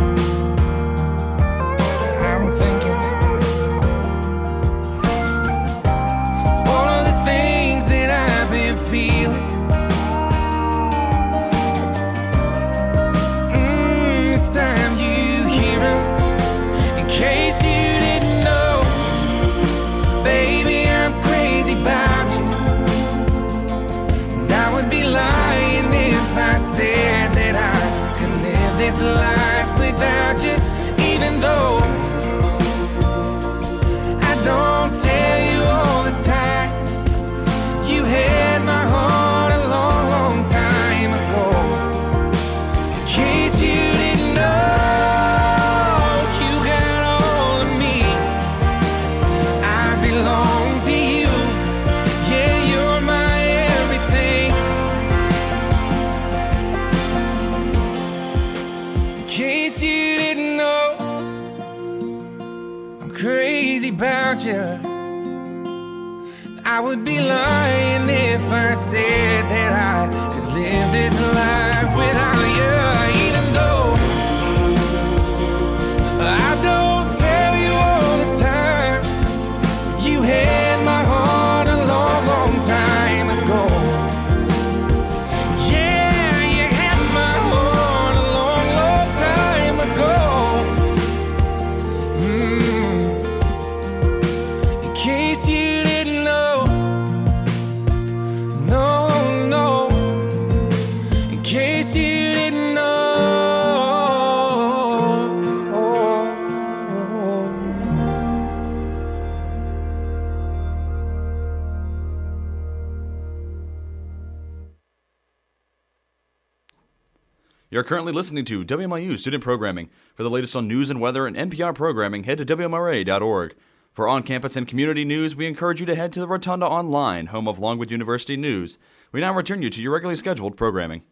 You're 117.77 117.85
currently 117.85 118.15
listening 118.15 118.47
to 118.47 118.65
WMLU 118.65 119.19
Student 119.19 119.45
Programming. 119.45 119.91
For 120.15 120.23
the 120.23 120.31
latest 120.31 120.57
on 120.57 120.67
news 120.67 120.89
and 120.89 120.99
weather 120.99 121.27
and 121.27 121.37
NPR 121.37 121.75
programming, 121.75 122.25
head 122.25 122.39
to 122.39 122.47
WMRA.org. 122.47 123.55
For 123.93 124.09
on 124.09 124.23
campus 124.23 124.57
and 124.57 124.67
community 124.67 125.05
news, 125.05 125.37
we 125.37 125.47
encourage 125.47 125.79
you 125.79 125.85
to 125.85 125.95
head 125.95 126.11
to 126.15 126.21
the 126.21 126.27
Rotunda 126.27 126.65
Online, 126.65 127.27
home 127.27 127.47
of 127.47 127.59
Longwood 127.59 127.91
University 127.91 128.35
News. 128.35 128.79
We 129.13 129.21
now 129.21 129.35
return 129.35 129.61
you 129.61 129.69
to 129.69 129.83
your 129.83 129.93
regularly 129.93 130.17
scheduled 130.17 130.57
programming. 130.57 131.03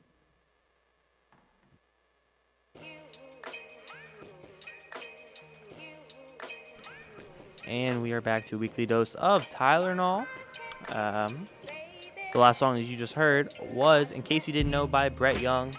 And 7.66 8.00
we 8.00 8.12
are 8.12 8.22
back 8.22 8.46
to 8.46 8.57
a 8.57 8.59
weekly 8.59 8.87
dose 8.87 9.14
of 9.16 9.50
Tyler 9.50 9.94
Null. 9.94 10.27
Um, 10.88 11.46
the 12.33 12.38
last 12.38 12.59
song 12.59 12.77
that 12.77 12.85
you 12.85 12.96
just 12.96 13.12
heard 13.12 13.53
was 13.70 14.12
"In 14.12 14.22
Case 14.22 14.46
You 14.46 14.55
Didn't 14.55 14.70
Know" 14.70 14.87
by 14.87 15.11
Brett 15.11 15.42
Young. 15.42 15.70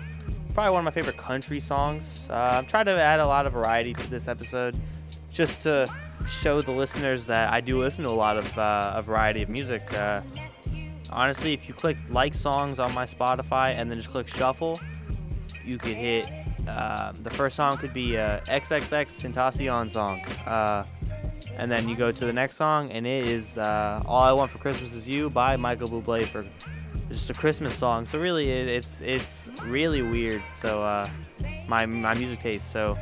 Probably 0.55 0.71
one 0.71 0.79
of 0.79 0.85
my 0.85 0.91
favorite 0.91 1.17
country 1.17 1.59
songs. 1.59 2.29
Uh, 2.31 2.53
I'm 2.53 2.65
trying 2.65 2.85
to 2.85 2.97
add 2.97 3.19
a 3.19 3.27
lot 3.27 3.45
of 3.45 3.51
variety 3.51 3.93
to 3.93 4.09
this 4.09 4.29
episode, 4.29 4.73
just 5.29 5.63
to 5.63 5.85
show 6.29 6.61
the 6.61 6.71
listeners 6.71 7.25
that 7.25 7.51
I 7.51 7.59
do 7.59 7.77
listen 7.77 8.05
to 8.05 8.09
a 8.09 8.15
lot 8.15 8.37
of 8.37 8.57
uh, 8.57 8.93
a 8.95 9.01
variety 9.01 9.43
of 9.43 9.49
music. 9.49 9.93
Uh, 9.93 10.21
honestly, 11.09 11.51
if 11.51 11.67
you 11.67 11.73
click 11.73 11.97
like 12.09 12.33
songs 12.33 12.79
on 12.79 12.93
my 12.93 13.05
Spotify 13.05 13.75
and 13.77 13.91
then 13.91 13.97
just 13.97 14.11
click 14.11 14.29
shuffle, 14.29 14.79
you 15.65 15.77
could 15.77 15.97
hit. 15.97 16.29
Uh, 16.65 17.11
the 17.21 17.31
first 17.31 17.57
song 17.57 17.75
could 17.75 17.93
be 17.93 18.15
a 18.15 18.41
XXX 18.47 19.13
Tentacion 19.17 19.91
song. 19.91 20.21
Uh, 20.45 20.85
and 21.57 21.69
then 21.69 21.89
you 21.89 21.97
go 21.97 22.13
to 22.13 22.25
the 22.25 22.33
next 22.33 22.55
song, 22.55 22.91
and 22.91 23.05
it 23.05 23.25
is 23.25 23.57
uh, 23.57 24.01
"All 24.05 24.21
I 24.21 24.31
Want 24.31 24.51
for 24.51 24.59
Christmas 24.59 24.93
Is 24.93 25.05
You" 25.05 25.29
by 25.29 25.57
Michael 25.57 25.89
Bublé 25.89 26.25
for 26.25 26.45
just 27.15 27.29
a 27.29 27.33
Christmas 27.33 27.75
song. 27.75 28.05
So 28.05 28.19
really, 28.19 28.51
it, 28.51 28.67
it's 28.67 29.01
it's 29.01 29.49
really 29.63 30.01
weird. 30.01 30.43
So 30.61 30.83
uh, 30.83 31.09
my 31.67 31.85
my 31.85 32.13
music 32.13 32.39
taste. 32.39 32.71
So 32.71 32.97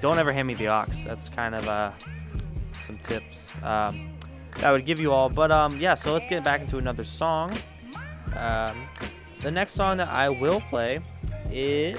don't 0.00 0.18
ever 0.18 0.32
hand 0.32 0.48
me 0.48 0.54
the 0.54 0.68
aux. 0.68 0.86
That's 1.04 1.28
kind 1.28 1.54
of 1.54 1.68
uh, 1.68 1.92
some 2.86 2.98
tips 2.98 3.46
um, 3.62 4.12
that 4.56 4.64
I 4.64 4.72
would 4.72 4.86
give 4.86 5.00
you 5.00 5.12
all. 5.12 5.28
But 5.28 5.50
um, 5.50 5.78
yeah, 5.80 5.94
so 5.94 6.12
let's 6.12 6.28
get 6.28 6.44
back 6.44 6.60
into 6.60 6.78
another 6.78 7.04
song. 7.04 7.56
Um, 8.34 8.84
the 9.40 9.50
next 9.50 9.72
song 9.72 9.96
that 9.98 10.08
I 10.08 10.28
will 10.28 10.60
play 10.62 11.00
is. 11.50 11.98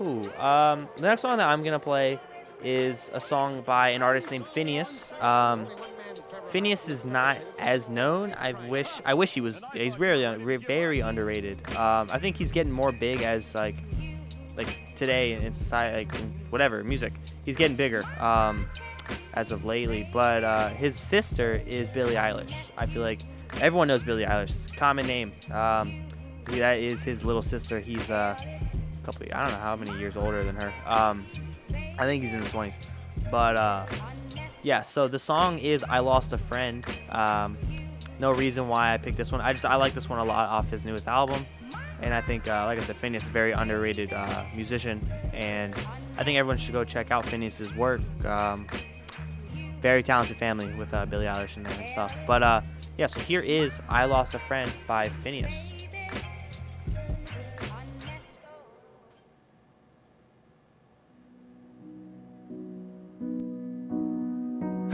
Ooh, 0.00 0.28
um, 0.40 0.88
the 0.96 1.02
next 1.02 1.20
song 1.20 1.36
that 1.36 1.46
I'm 1.46 1.62
gonna 1.62 1.78
play 1.78 2.18
is 2.62 3.10
a 3.14 3.20
song 3.20 3.62
by 3.62 3.90
an 3.90 4.02
artist 4.02 4.30
named 4.30 4.44
Finneas. 4.46 5.12
Finneas 6.50 6.88
is 6.88 7.04
not 7.04 7.38
as 7.58 7.88
known. 7.88 8.34
I 8.34 8.52
wish 8.68 8.88
I 9.04 9.14
wish 9.14 9.34
he 9.34 9.40
was. 9.40 9.62
He's 9.72 9.98
really 9.98 10.56
very 10.56 11.00
underrated. 11.00 11.58
Um, 11.76 12.08
I 12.10 12.18
think 12.18 12.36
he's 12.36 12.50
getting 12.50 12.72
more 12.72 12.92
big 12.92 13.22
as 13.22 13.54
like 13.54 13.76
like 14.56 14.94
today 14.96 15.32
in 15.32 15.52
society, 15.52 16.04
like 16.04 16.20
in 16.20 16.32
whatever 16.50 16.82
music. 16.84 17.12
He's 17.44 17.56
getting 17.56 17.76
bigger 17.76 18.02
um, 18.22 18.68
as 19.34 19.52
of 19.52 19.64
lately. 19.64 20.08
But 20.12 20.44
uh, 20.44 20.68
his 20.68 20.96
sister 20.96 21.62
is 21.66 21.88
Billie 21.88 22.14
Eilish. 22.14 22.54
I 22.76 22.86
feel 22.86 23.02
like 23.02 23.20
everyone 23.60 23.88
knows 23.88 24.02
Billie 24.02 24.24
Eilish. 24.24 24.74
Common 24.76 25.06
name. 25.06 25.32
Um, 25.50 26.08
that 26.46 26.78
is 26.78 27.02
his 27.02 27.24
little 27.24 27.42
sister. 27.42 27.80
He's 27.80 28.10
uh, 28.10 28.36
a 28.38 29.06
couple. 29.06 29.26
I 29.32 29.42
don't 29.42 29.52
know 29.52 29.58
how 29.58 29.76
many 29.76 29.98
years 29.98 30.16
older 30.16 30.44
than 30.44 30.56
her. 30.56 30.72
Um, 30.86 31.26
I 31.98 32.06
think 32.06 32.22
he's 32.22 32.32
in 32.32 32.40
his 32.40 32.48
20s. 32.48 32.78
But 33.30 33.56
uh, 33.56 33.86
yeah, 34.64 34.80
so 34.80 35.06
the 35.06 35.18
song 35.18 35.58
is 35.58 35.84
"I 35.88 36.00
Lost 36.00 36.32
a 36.32 36.38
Friend." 36.38 36.84
Um, 37.10 37.56
no 38.18 38.32
reason 38.32 38.66
why 38.66 38.94
I 38.94 38.96
picked 38.96 39.18
this 39.18 39.30
one. 39.30 39.40
I 39.40 39.52
just 39.52 39.66
I 39.66 39.76
like 39.76 39.94
this 39.94 40.08
one 40.08 40.18
a 40.18 40.24
lot 40.24 40.48
off 40.48 40.70
his 40.70 40.84
newest 40.84 41.06
album, 41.06 41.46
and 42.00 42.14
I 42.14 42.22
think, 42.22 42.48
uh, 42.48 42.64
like 42.64 42.78
I 42.78 42.82
said, 42.82 42.96
Finneas 42.96 43.22
is 43.22 43.28
a 43.28 43.32
very 43.32 43.52
underrated 43.52 44.12
uh, 44.12 44.44
musician, 44.54 45.06
and 45.34 45.74
I 46.16 46.24
think 46.24 46.38
everyone 46.38 46.56
should 46.56 46.72
go 46.72 46.82
check 46.82 47.10
out 47.10 47.26
Finneas's 47.26 47.74
work. 47.74 48.00
Um, 48.24 48.66
very 49.82 50.02
talented 50.02 50.38
family 50.38 50.72
with 50.74 50.94
uh, 50.94 51.04
Billie 51.04 51.26
Eilish 51.26 51.58
and 51.58 51.66
stuff. 51.90 52.16
But 52.26 52.42
uh, 52.42 52.62
yeah, 52.96 53.06
so 53.06 53.20
here 53.20 53.40
is 53.40 53.82
"I 53.90 54.06
Lost 54.06 54.32
a 54.32 54.38
Friend" 54.38 54.72
by 54.86 55.10
Finneas. 55.22 55.73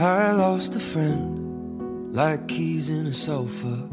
I 0.01 0.33
lost 0.33 0.77
a 0.77 0.81
friend, 0.81 2.15
like 2.15 2.49
keys 2.49 2.89
in 2.89 3.07
a 3.07 3.13
sofa, 3.13 3.87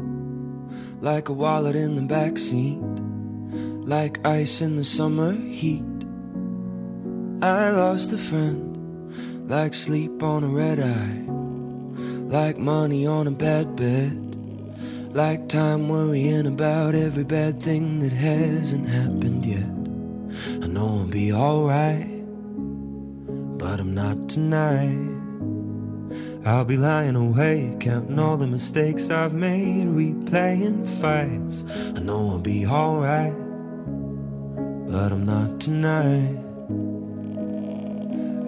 like 1.02 1.28
a 1.28 1.34
wallet 1.34 1.76
in 1.76 1.96
the 1.96 2.02
back 2.02 2.38
seat, 2.38 2.78
like 3.86 4.26
ice 4.26 4.62
in 4.62 4.76
the 4.76 4.84
summer 4.84 5.34
heat. 5.34 5.84
I 7.42 7.72
lost 7.72 8.14
a 8.14 8.16
friend, 8.16 9.50
like 9.50 9.74
sleep 9.74 10.22
on 10.22 10.44
a 10.44 10.48
red 10.48 10.80
eye, 10.80 11.24
like 12.26 12.56
money 12.56 13.06
on 13.06 13.26
a 13.26 13.30
bad 13.30 13.76
bed, 13.76 14.34
like 15.14 15.46
time 15.50 15.90
worrying 15.90 16.46
about 16.46 16.94
every 16.94 17.24
bad 17.24 17.62
thing 17.62 18.00
that 18.00 18.12
hasn't 18.12 18.88
happened 18.88 19.44
yet. 19.44 20.64
I 20.64 20.68
know 20.68 21.00
I'll 21.00 21.06
be 21.06 21.34
alright, 21.34 22.08
but 23.58 23.78
I'm 23.78 23.94
not 23.94 24.30
tonight. 24.30 25.17
I'll 26.48 26.64
be 26.64 26.78
lying 26.78 27.14
awake, 27.14 27.78
counting 27.80 28.18
all 28.18 28.38
the 28.38 28.46
mistakes 28.46 29.10
I've 29.10 29.34
made, 29.34 29.86
replaying 29.88 30.88
fights. 30.88 31.62
I 31.94 32.00
know 32.00 32.30
I'll 32.30 32.38
be 32.38 32.64
alright, 32.64 33.36
but 34.88 35.12
I'm 35.12 35.26
not 35.26 35.60
tonight. 35.60 36.38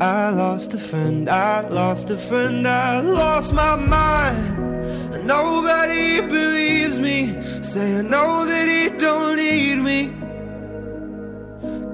I 0.01 0.31
lost 0.31 0.73
a 0.73 0.79
friend, 0.79 1.29
I 1.29 1.69
lost 1.69 2.09
a 2.09 2.17
friend, 2.17 2.67
I 2.67 3.01
lost 3.01 3.53
my 3.53 3.77
mind. 3.77 5.15
And 5.15 5.27
nobody 5.27 6.23
believes 6.23 6.99
me, 6.99 7.37
say 7.63 7.99
I 7.99 8.01
know 8.01 8.47
that 8.47 8.67
he 8.67 8.97
don't 8.97 9.37
need 9.37 9.77
me. 9.77 10.17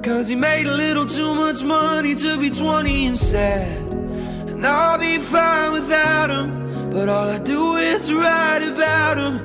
Cause 0.05 0.29
he 0.29 0.37
made 0.37 0.67
a 0.67 0.73
little 0.73 1.07
too 1.07 1.35
much 1.35 1.65
money 1.65 2.15
to 2.15 2.39
be 2.39 2.51
20 2.51 3.07
and 3.07 3.19
sad. 3.19 3.86
And 4.57 4.67
I'll 4.67 4.99
be 4.99 5.19
fine 5.19 5.73
without 5.73 6.31
him. 6.31 6.91
But 6.91 7.11
all 7.11 7.29
I 7.29 7.39
do 7.39 7.77
is 7.77 8.11
write 8.11 8.63
about 8.63 9.19
him. 9.19 9.39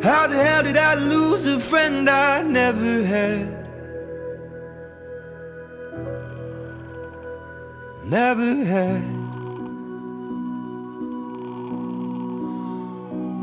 How 0.00 0.26
the 0.28 0.36
hell 0.36 0.62
did 0.62 0.78
I 0.78 0.94
lose 0.94 1.46
a 1.46 1.60
friend 1.60 2.08
I 2.08 2.42
never 2.42 3.02
had? 3.04 3.54
Never 8.06 8.64
had. 8.64 9.02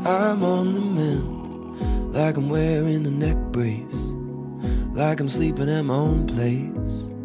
I'm 0.04 0.42
on 0.42 0.74
the 0.74 0.80
mend, 0.80 2.12
like 2.12 2.36
I'm 2.36 2.48
wearing 2.48 3.06
a 3.06 3.10
neck 3.10 3.36
brace, 3.52 4.12
like 4.94 5.20
I'm 5.20 5.28
sleeping 5.28 5.68
at 5.68 5.82
my 5.82 5.94
own 5.94 6.26
place. 6.26 7.15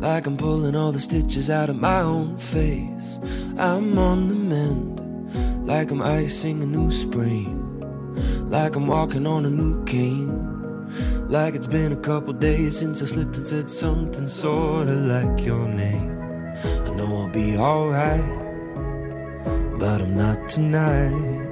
Like 0.00 0.26
I'm 0.26 0.38
pulling 0.38 0.74
all 0.74 0.92
the 0.92 0.98
stitches 0.98 1.50
out 1.50 1.68
of 1.68 1.78
my 1.78 2.00
own 2.00 2.38
face. 2.38 3.20
I'm 3.58 3.98
on 3.98 4.28
the 4.28 4.34
mend, 4.34 5.66
like 5.66 5.90
I'm 5.90 6.00
icing 6.00 6.62
a 6.62 6.66
new 6.66 6.90
spring. 6.90 7.58
Like 8.48 8.76
I'm 8.76 8.86
walking 8.86 9.26
on 9.26 9.44
a 9.44 9.50
new 9.50 9.84
cane. 9.84 10.88
Like 11.28 11.54
it's 11.54 11.66
been 11.66 11.92
a 11.92 11.96
couple 11.96 12.32
days 12.32 12.78
since 12.78 13.02
I 13.02 13.04
slipped 13.04 13.36
and 13.36 13.46
said 13.46 13.68
something 13.68 14.26
sorta 14.26 14.94
like 14.94 15.44
your 15.44 15.68
name. 15.68 16.18
I 16.56 16.90
know 16.96 17.18
I'll 17.18 17.28
be 17.28 17.58
alright, 17.58 18.24
but 19.78 20.00
I'm 20.00 20.16
not 20.16 20.48
tonight. 20.48 21.46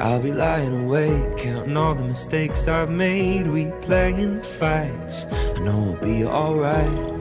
I'll 0.00 0.20
be 0.20 0.32
lying 0.32 0.86
awake, 0.86 1.38
counting 1.38 1.76
all 1.76 1.94
the 1.94 2.04
mistakes 2.04 2.66
I've 2.66 2.90
made, 2.90 3.46
replaying 3.46 4.44
fights. 4.44 5.26
I 5.56 5.60
know 5.60 5.94
I'll 5.94 6.04
be 6.04 6.24
alright 6.24 7.17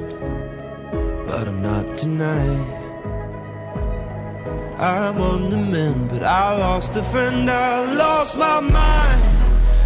but 1.27 1.45
I'm 1.47 1.61
not 1.61 1.97
tonight. 1.97 2.73
I'm 4.79 5.19
on 5.19 5.49
the 5.49 5.57
mend, 5.57 6.09
but 6.09 6.23
I 6.23 6.57
lost 6.57 6.95
a 6.95 7.03
friend, 7.03 7.49
I 7.49 7.93
lost 7.93 8.37
my 8.37 8.59
mind, 8.61 9.23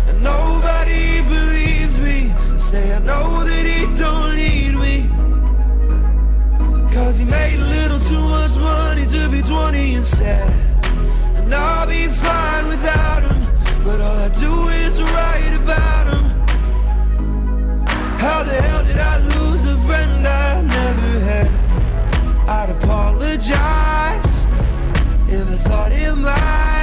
and 0.08 0.22
nobody 0.22 1.22
believes 1.24 2.00
me. 2.00 2.32
Say 2.58 2.94
I 2.94 3.00
know 3.00 3.44
that 3.44 3.66
he 3.66 3.80
don't 3.96 4.36
need 4.36 4.76
me, 4.86 5.10
cause 6.94 7.18
he 7.18 7.26
made 7.26 7.60
a 7.60 7.68
little 7.78 8.00
too 8.00 8.26
much 8.36 8.56
money 8.58 9.06
to 9.08 9.28
be 9.30 9.42
20 9.42 9.96
and 9.96 10.06
sad. 10.06 10.50
And 11.38 11.54
I'll 11.54 11.88
be 11.88 12.06
fine 12.08 12.68
without 12.68 13.24
him, 13.24 13.40
but 13.84 14.00
all 14.00 14.18
I 14.28 14.30
do 14.30 14.54
is 14.86 15.02
write 15.02 15.56
about 15.64 16.06
him. 16.14 16.26
How 18.20 18.44
the 18.44 18.54
hell 18.62 18.84
did 18.84 18.98
I 18.98 19.18
lose 19.18 19.41
I'd 22.48 22.70
apologize 22.70 24.46
if 25.28 25.48
I 25.50 25.58
thought 25.58 25.92
it 25.92 26.16
might 26.16 26.81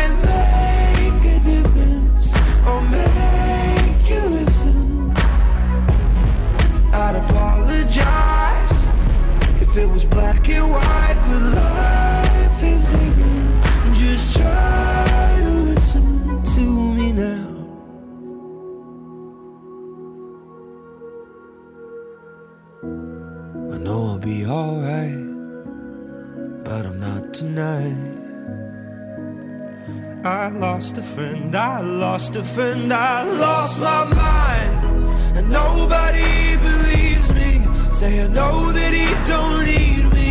I 30.29 30.49
lost 30.49 30.99
a 30.99 31.03
friend, 31.03 31.55
I 31.55 31.81
lost 31.81 32.37
a 32.37 32.45
friend, 32.45 32.93
I 32.93 33.23
lost 33.23 33.81
my 33.81 34.05
mind, 34.12 35.38
and 35.38 35.49
nobody 35.49 36.55
believes 36.59 37.33
me. 37.33 37.67
Say 37.91 38.23
I 38.23 38.27
know 38.27 38.71
that 38.71 38.93
he 38.93 39.09
don't 39.27 39.64
need 39.64 40.05
me, 40.12 40.29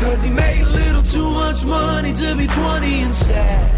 cause 0.00 0.22
he 0.22 0.30
made 0.30 0.62
a 0.62 0.70
little 0.70 1.02
too 1.02 1.28
much 1.28 1.66
money 1.66 2.14
to 2.14 2.34
be 2.34 2.46
20 2.46 3.02
and 3.02 3.14
sad. 3.14 3.70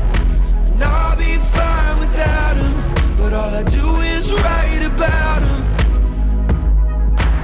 And 0.75 0.85
I'll 0.85 1.17
be 1.17 1.35
fine 1.57 1.99
without 1.99 2.57
him, 2.57 2.75
but 3.19 3.33
all 3.33 3.53
I 3.53 3.65
do 3.65 3.97
is 4.15 4.33
write 4.33 4.85
about 4.85 5.43
him. 5.43 5.63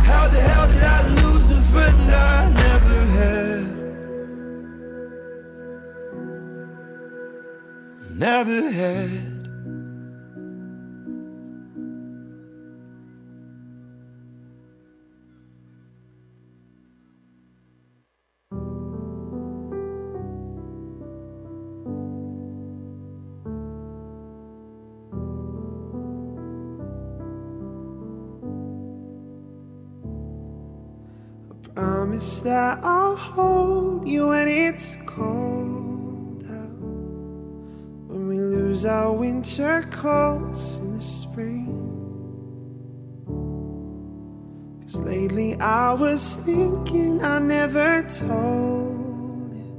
How 0.05 0.29
the 0.29 0.40
hell 0.40 0.68
did 0.68 0.85
I 0.85 1.09
lose 1.20 1.51
a 1.51 1.61
friend 1.62 2.12
I 2.12 2.56
Never 8.18 8.70
had. 8.70 9.37
Promise 31.74 32.41
that 32.41 32.78
I'll 32.82 33.14
hold 33.14 34.09
you 34.09 34.28
when 34.28 34.49
it's 34.49 34.97
cold 35.05 35.66
our 38.87 39.12
winter 39.12 39.87
coats 39.91 40.76
in 40.76 40.93
the 40.93 41.03
spring. 41.03 41.66
Cause 44.82 44.97
lately 44.99 45.59
I 45.61 45.93
was 45.95 46.37
thinking 46.37 47.22
I 47.22 47.39
never 47.41 48.03
told 48.05 49.53
you 49.55 49.76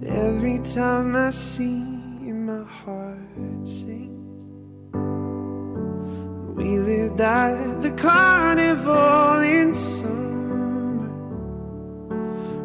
that 0.00 0.08
every 0.08 0.58
time 0.60 1.16
I 1.16 1.30
see 1.30 1.84
you, 2.22 2.34
my 2.34 2.62
heart 2.62 3.66
sings. 3.66 4.44
We 6.56 6.78
lived 6.78 7.20
at 7.20 7.82
the 7.82 7.90
carnival 7.92 9.40
in 9.40 9.74
summer. 9.74 11.10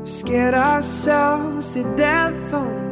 We 0.02 0.08
scared 0.08 0.54
ourselves 0.54 1.72
to 1.72 1.84
death 1.98 2.54
on 2.54 2.85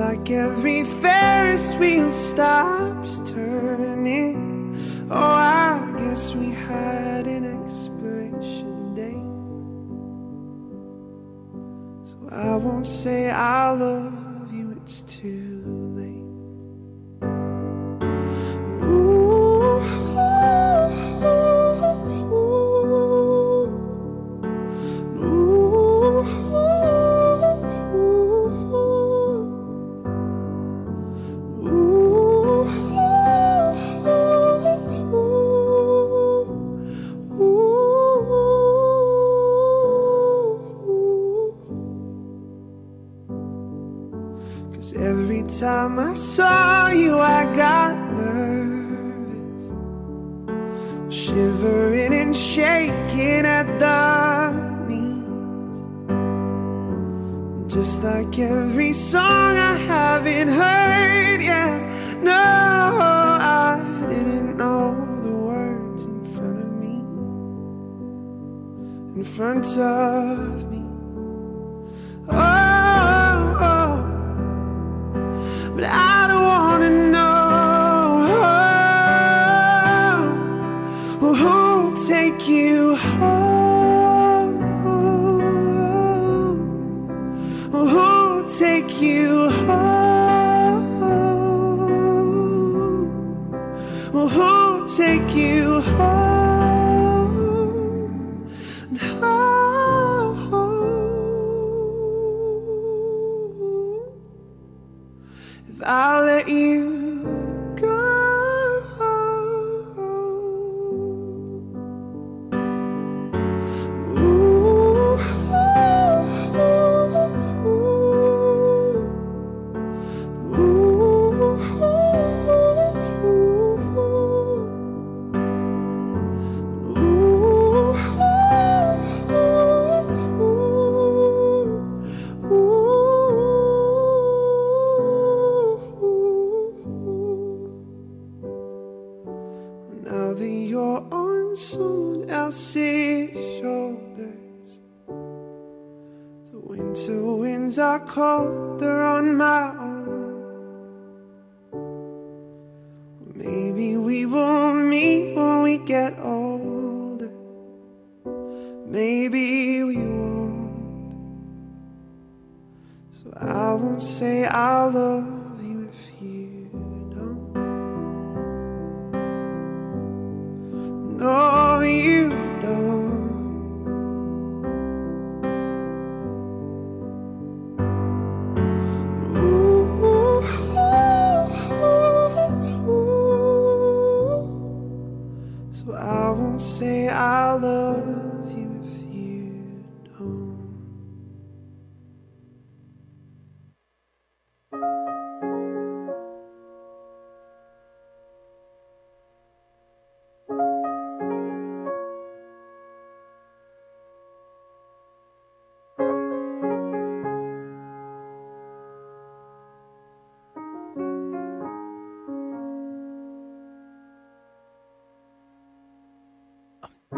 like 0.00 0.30
every 0.30 0.82
Ferris 0.82 1.74
wheel 1.74 2.10
stops 2.10 3.20
turning. 3.30 4.74
Oh, 5.10 5.14
I 5.14 5.94
guess 5.98 6.34
we 6.34 6.52
had 6.52 7.26
an 7.26 7.44
expiration 7.44 8.94
date. 8.94 9.36
So 12.10 12.16
I 12.34 12.56
won't 12.56 12.86
say 12.86 13.30
I 13.30 13.72
love 13.72 14.19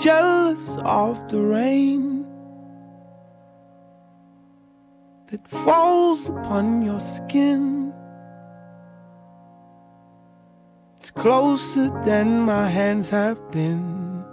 jealous 0.02 0.76
of 0.84 1.28
the 1.28 1.38
rain 1.38 2.26
that 5.30 5.46
falls 5.46 6.28
upon 6.28 6.82
your 6.82 6.98
skin. 6.98 7.94
It's 10.96 11.12
closer 11.12 11.88
than 12.04 12.40
my 12.40 12.68
hands 12.68 13.10
have 13.10 13.38
been. 13.52 14.24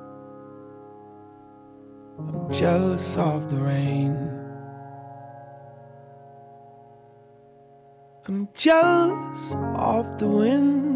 I'm 2.18 2.52
jealous 2.52 3.16
of 3.16 3.50
the 3.52 3.58
rain. 3.58 4.16
I'm 8.28 8.50
jealous 8.56 9.56
of 9.76 10.18
the 10.18 10.28
wind 10.28 10.89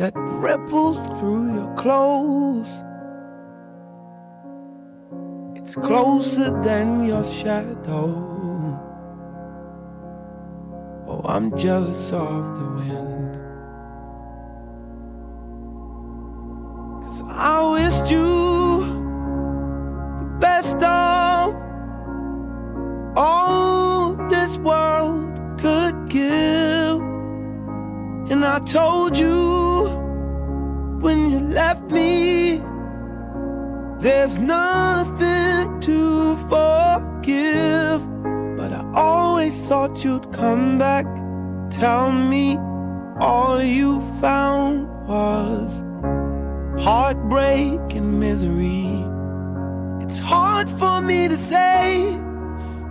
that 0.00 0.14
ripples 0.16 0.96
through 1.18 1.52
your 1.52 1.74
clothes. 1.74 2.70
It's 5.54 5.74
closer 5.74 6.58
than 6.62 7.04
your 7.04 7.22
shadow. 7.22 8.08
Oh, 11.06 11.20
I'm 11.22 11.54
jealous 11.54 12.12
of 12.12 12.58
the 12.58 12.68
wind. 12.78 13.34
Cause 17.04 17.22
I 17.28 17.70
wished 17.72 18.10
you 18.10 18.80
the 20.22 20.30
best 20.40 20.76
of 20.76 21.54
all 23.16 24.14
this 24.30 24.56
world 24.56 25.60
could 25.60 26.08
give. 26.08 27.00
And 28.30 28.46
I 28.46 28.60
told 28.60 29.18
you 29.18 29.39
there's 34.00 34.38
nothing 34.38 35.80
to 35.80 36.36
forgive. 36.48 38.00
But 38.56 38.72
I 38.72 38.84
always 38.94 39.60
thought 39.68 40.02
you'd 40.02 40.32
come 40.32 40.78
back. 40.78 41.06
Tell 41.70 42.10
me 42.10 42.58
all 43.20 43.62
you 43.62 44.00
found 44.20 44.88
was 45.06 45.70
heartbreak 46.82 47.80
and 47.92 48.18
misery. 48.18 49.04
It's 50.02 50.18
hard 50.18 50.68
for 50.70 51.02
me 51.02 51.28
to 51.28 51.36
say. 51.36 52.08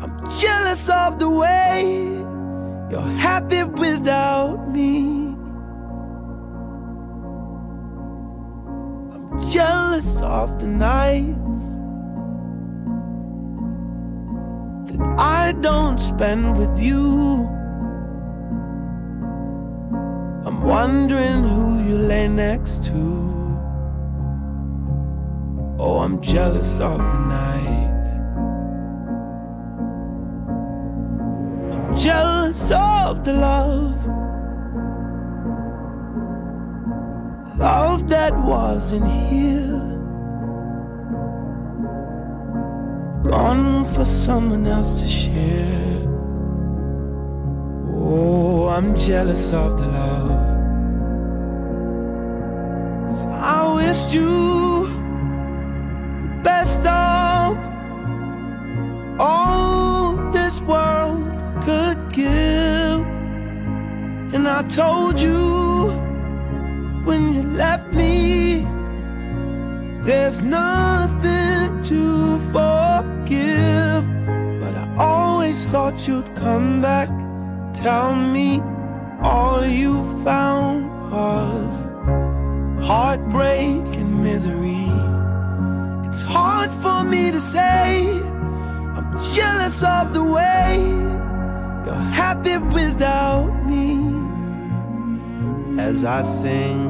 I'm 0.01 0.15
jealous 0.37 0.87
of 0.89 1.19
the 1.19 1.29
way 1.29 1.81
you're 2.91 3.01
happy 3.01 3.63
without 3.63 4.71
me. 4.71 5.28
Of 10.29 10.59
the 10.59 10.67
nights 10.67 11.63
that 14.85 15.01
I 15.17 15.53
don't 15.59 15.99
spend 15.99 16.55
with 16.55 16.79
you. 16.79 17.47
I'm 20.45 20.61
wondering 20.61 21.41
who 21.43 21.83
you 21.83 21.97
lay 21.97 22.27
next 22.27 22.85
to. 22.85 23.01
Oh, 25.79 26.01
I'm 26.03 26.21
jealous 26.21 26.79
of 26.79 26.99
the 26.99 27.19
nights. 27.39 28.09
I'm 31.73 31.95
jealous 31.95 32.71
of 32.71 33.23
the 33.23 33.33
love. 33.33 34.05
Love 37.57 38.07
that 38.09 38.37
wasn't 38.37 39.07
here. 39.07 39.98
Gone 43.29 43.85
for 43.85 44.05
someone 44.05 44.65
else 44.65 45.01
to 45.01 45.07
share. 45.07 46.01
Oh, 47.93 48.69
I'm 48.69 48.95
jealous 48.95 49.53
of 49.53 49.77
the 49.77 49.85
love. 49.85 50.47
'Cause 53.05 53.25
I 53.25 53.71
wished 53.75 54.09
you 54.15 54.33
the 56.23 56.31
best 56.43 56.81
of 56.87 57.57
all 59.19 60.17
this 60.31 60.55
world 60.71 61.21
could 61.65 61.99
give. 62.11 62.99
And 64.33 64.47
I 64.47 64.61
told 64.81 65.15
you 65.19 65.91
when 67.05 67.21
you 67.35 67.43
left 67.63 67.93
me, 67.93 68.65
there's 70.07 70.41
nothing 70.41 71.69
to 71.89 72.01
forgive. 72.51 72.78
Thought 75.69 76.07
you'd 76.07 76.35
come 76.35 76.81
back. 76.81 77.09
Tell 77.75 78.15
me 78.15 78.59
all 79.21 79.63
you 79.63 80.01
found 80.23 80.89
was 81.11 81.75
heartbreak 82.83 83.83
and 83.99 84.23
misery. 84.23 84.89
It's 86.07 86.23
hard 86.23 86.71
for 86.71 87.03
me 87.03 87.29
to 87.29 87.39
say. 87.39 88.19
I'm 88.95 89.11
jealous 89.31 89.83
of 89.83 90.15
the 90.15 90.23
way 90.23 90.79
you're 91.85 92.09
happy 92.17 92.57
without 92.57 93.51
me. 93.69 93.99
As 95.79 96.03
I 96.03 96.23
sing 96.23 96.89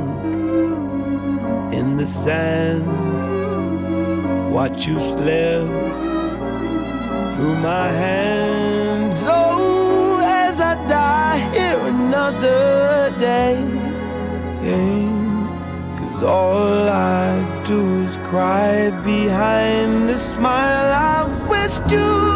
in 1.73 1.97
the 1.97 2.07
sand, 2.07 2.85
watch 4.53 4.87
you 4.87 5.01
slip 5.01 5.67
through 7.35 7.57
my 7.57 7.87
hands. 7.89 8.48
Another 12.39 13.19
day. 13.19 13.59
Yeah. 14.63 15.99
Cause 15.99 16.23
all 16.23 16.89
I 16.89 17.63
do 17.65 18.03
is 18.03 18.17
cry 18.29 18.91
behind 19.03 20.09
the 20.09 20.17
smile. 20.17 20.93
I 20.93 21.47
wished 21.49 21.91
you 21.91 22.28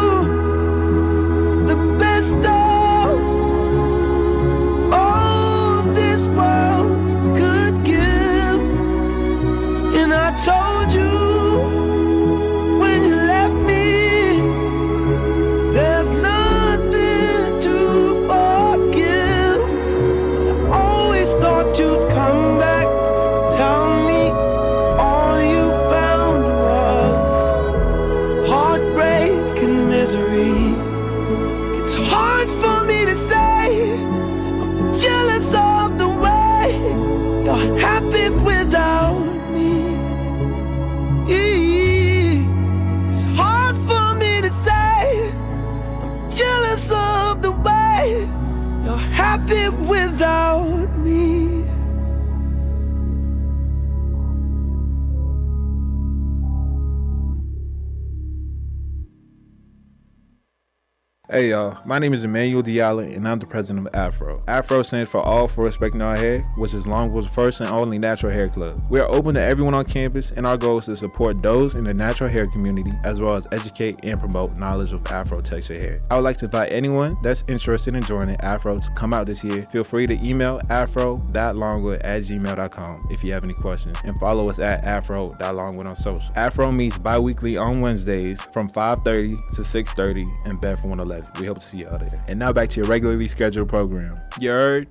my 61.86 61.98
name 61.98 62.14
is 62.14 62.24
Emmanuel 62.24 62.62
Diallo 62.62 63.14
and 63.14 63.28
I'm 63.28 63.38
the 63.38 63.46
president 63.46 63.86
of 63.86 63.94
Afro. 63.94 64.40
Afro 64.48 64.82
stands 64.82 65.10
for 65.10 65.20
All 65.20 65.48
for 65.48 65.64
Respecting 65.64 66.00
Our 66.00 66.16
Hair, 66.16 66.40
which 66.56 66.72
is 66.72 66.86
Longwood's 66.86 67.26
first 67.26 67.60
and 67.60 67.68
only 67.68 67.98
natural 67.98 68.32
hair 68.32 68.48
club. 68.48 68.80
We 68.90 69.00
are 69.00 69.14
open 69.14 69.34
to 69.34 69.40
everyone 69.40 69.74
on 69.74 69.84
campus 69.84 70.30
and 70.30 70.46
our 70.46 70.56
goal 70.56 70.78
is 70.78 70.86
to 70.86 70.96
support 70.96 71.42
those 71.42 71.74
in 71.74 71.84
the 71.84 71.92
natural 71.92 72.30
hair 72.30 72.46
community 72.46 72.92
as 73.04 73.20
well 73.20 73.34
as 73.34 73.46
educate 73.52 74.00
and 74.02 74.18
promote 74.18 74.56
knowledge 74.56 74.92
of 74.92 75.06
Afro 75.08 75.40
texture 75.40 75.78
hair. 75.78 75.98
I 76.10 76.16
would 76.16 76.24
like 76.24 76.38
to 76.38 76.46
invite 76.46 76.72
anyone 76.72 77.18
that's 77.22 77.44
interested 77.48 77.94
in 77.94 78.02
joining 78.02 78.40
Afro 78.40 78.78
to 78.78 78.90
come 78.92 79.12
out 79.12 79.26
this 79.26 79.44
year. 79.44 79.66
Feel 79.70 79.84
free 79.84 80.06
to 80.06 80.14
email 80.26 80.60
afro.longwood 80.70 82.00
at 82.00 82.22
gmail.com 82.22 83.08
if 83.10 83.22
you 83.22 83.32
have 83.32 83.44
any 83.44 83.54
questions 83.54 83.98
and 84.04 84.18
follow 84.18 84.48
us 84.48 84.58
at 84.58 84.84
afro.longwood 84.84 85.86
on 85.86 85.96
social. 85.96 86.32
Afro 86.34 86.72
meets 86.72 86.98
bi-weekly 86.98 87.56
on 87.56 87.80
Wednesdays 87.80 88.42
from 88.52 88.70
5.30 88.70 89.54
to 89.54 89.60
6.30 89.60 90.46
in 90.46 90.56
Bedford 90.56 90.88
111. 90.88 91.40
We 91.40 91.46
hope 91.46 91.58
to 91.58 91.64
see 91.64 91.73
you 91.74 91.88
out 91.88 92.00
there. 92.00 92.24
And 92.28 92.38
now 92.38 92.52
back 92.52 92.68
to 92.70 92.80
your 92.80 92.88
regularly 92.88 93.28
scheduled 93.28 93.68
program. 93.68 94.20
You 94.38 94.50
heard? 94.50 94.88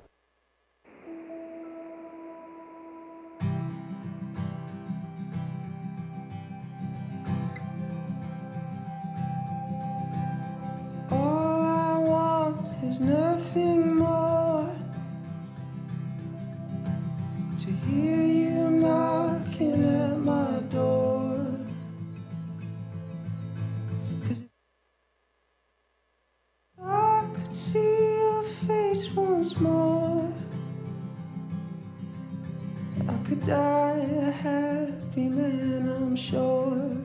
Die 33.45 34.07
a 34.27 34.31
happy 34.31 35.27
man, 35.27 35.89
I'm 35.89 36.15
sure. 36.15 36.97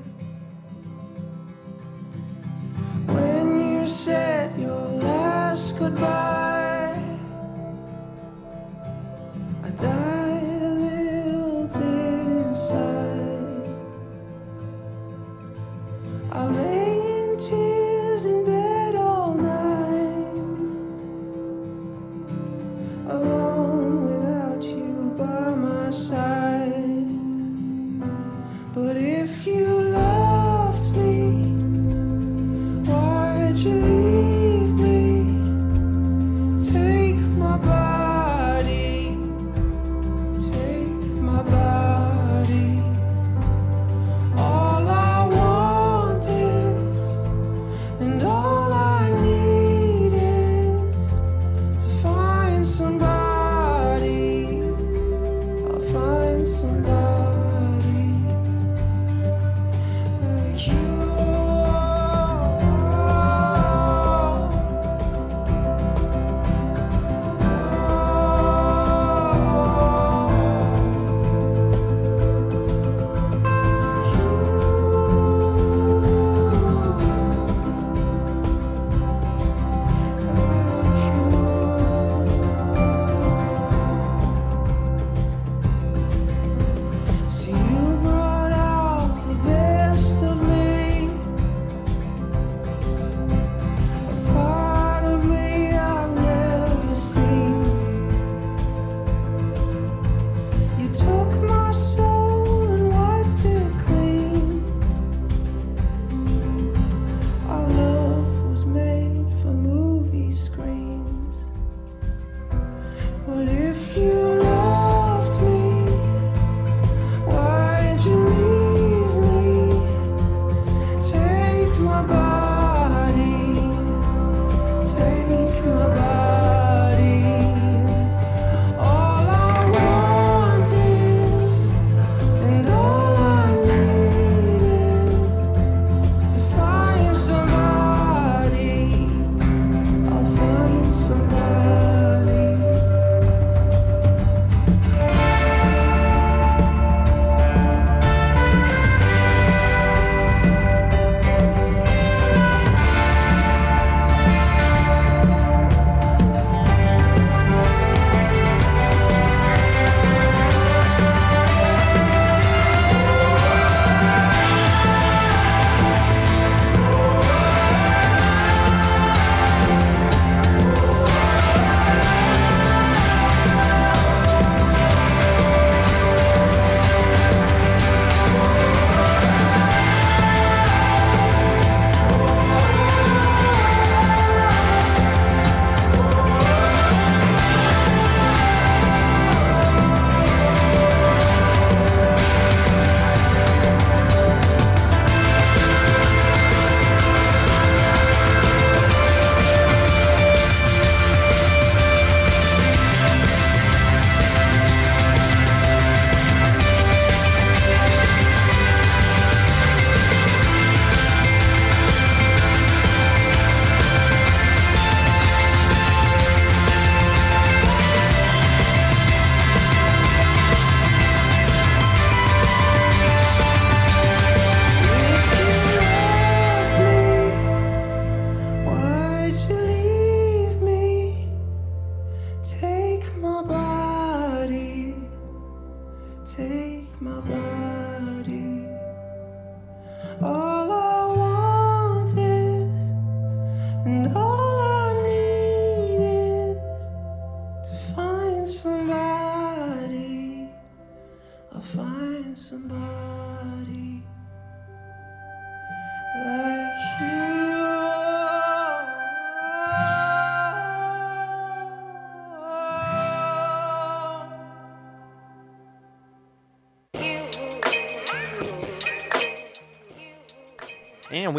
When 3.07 3.81
you 3.81 3.87
said 3.87 4.59
your 4.59 4.87
last 5.03 5.79
goodbye, 5.79 6.38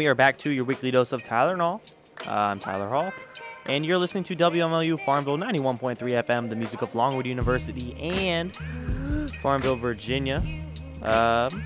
we 0.00 0.06
are 0.06 0.14
back 0.14 0.38
to 0.38 0.48
your 0.48 0.64
weekly 0.64 0.90
dose 0.90 1.12
of 1.12 1.22
Tyler 1.22 1.52
and 1.52 1.60
all. 1.60 1.82
Uh, 2.26 2.32
I'm 2.32 2.58
Tyler 2.58 2.88
Hall. 2.88 3.12
And 3.66 3.84
you're 3.84 3.98
listening 3.98 4.24
to 4.24 4.34
WMLU 4.34 4.98
Farmville 5.04 5.36
91.3 5.36 5.98
FM, 5.98 6.48
the 6.48 6.56
music 6.56 6.80
of 6.80 6.94
Longwood 6.94 7.26
University 7.26 7.94
and 8.00 8.56
Farmville, 9.42 9.76
Virginia. 9.76 10.38
Um, 11.02 11.62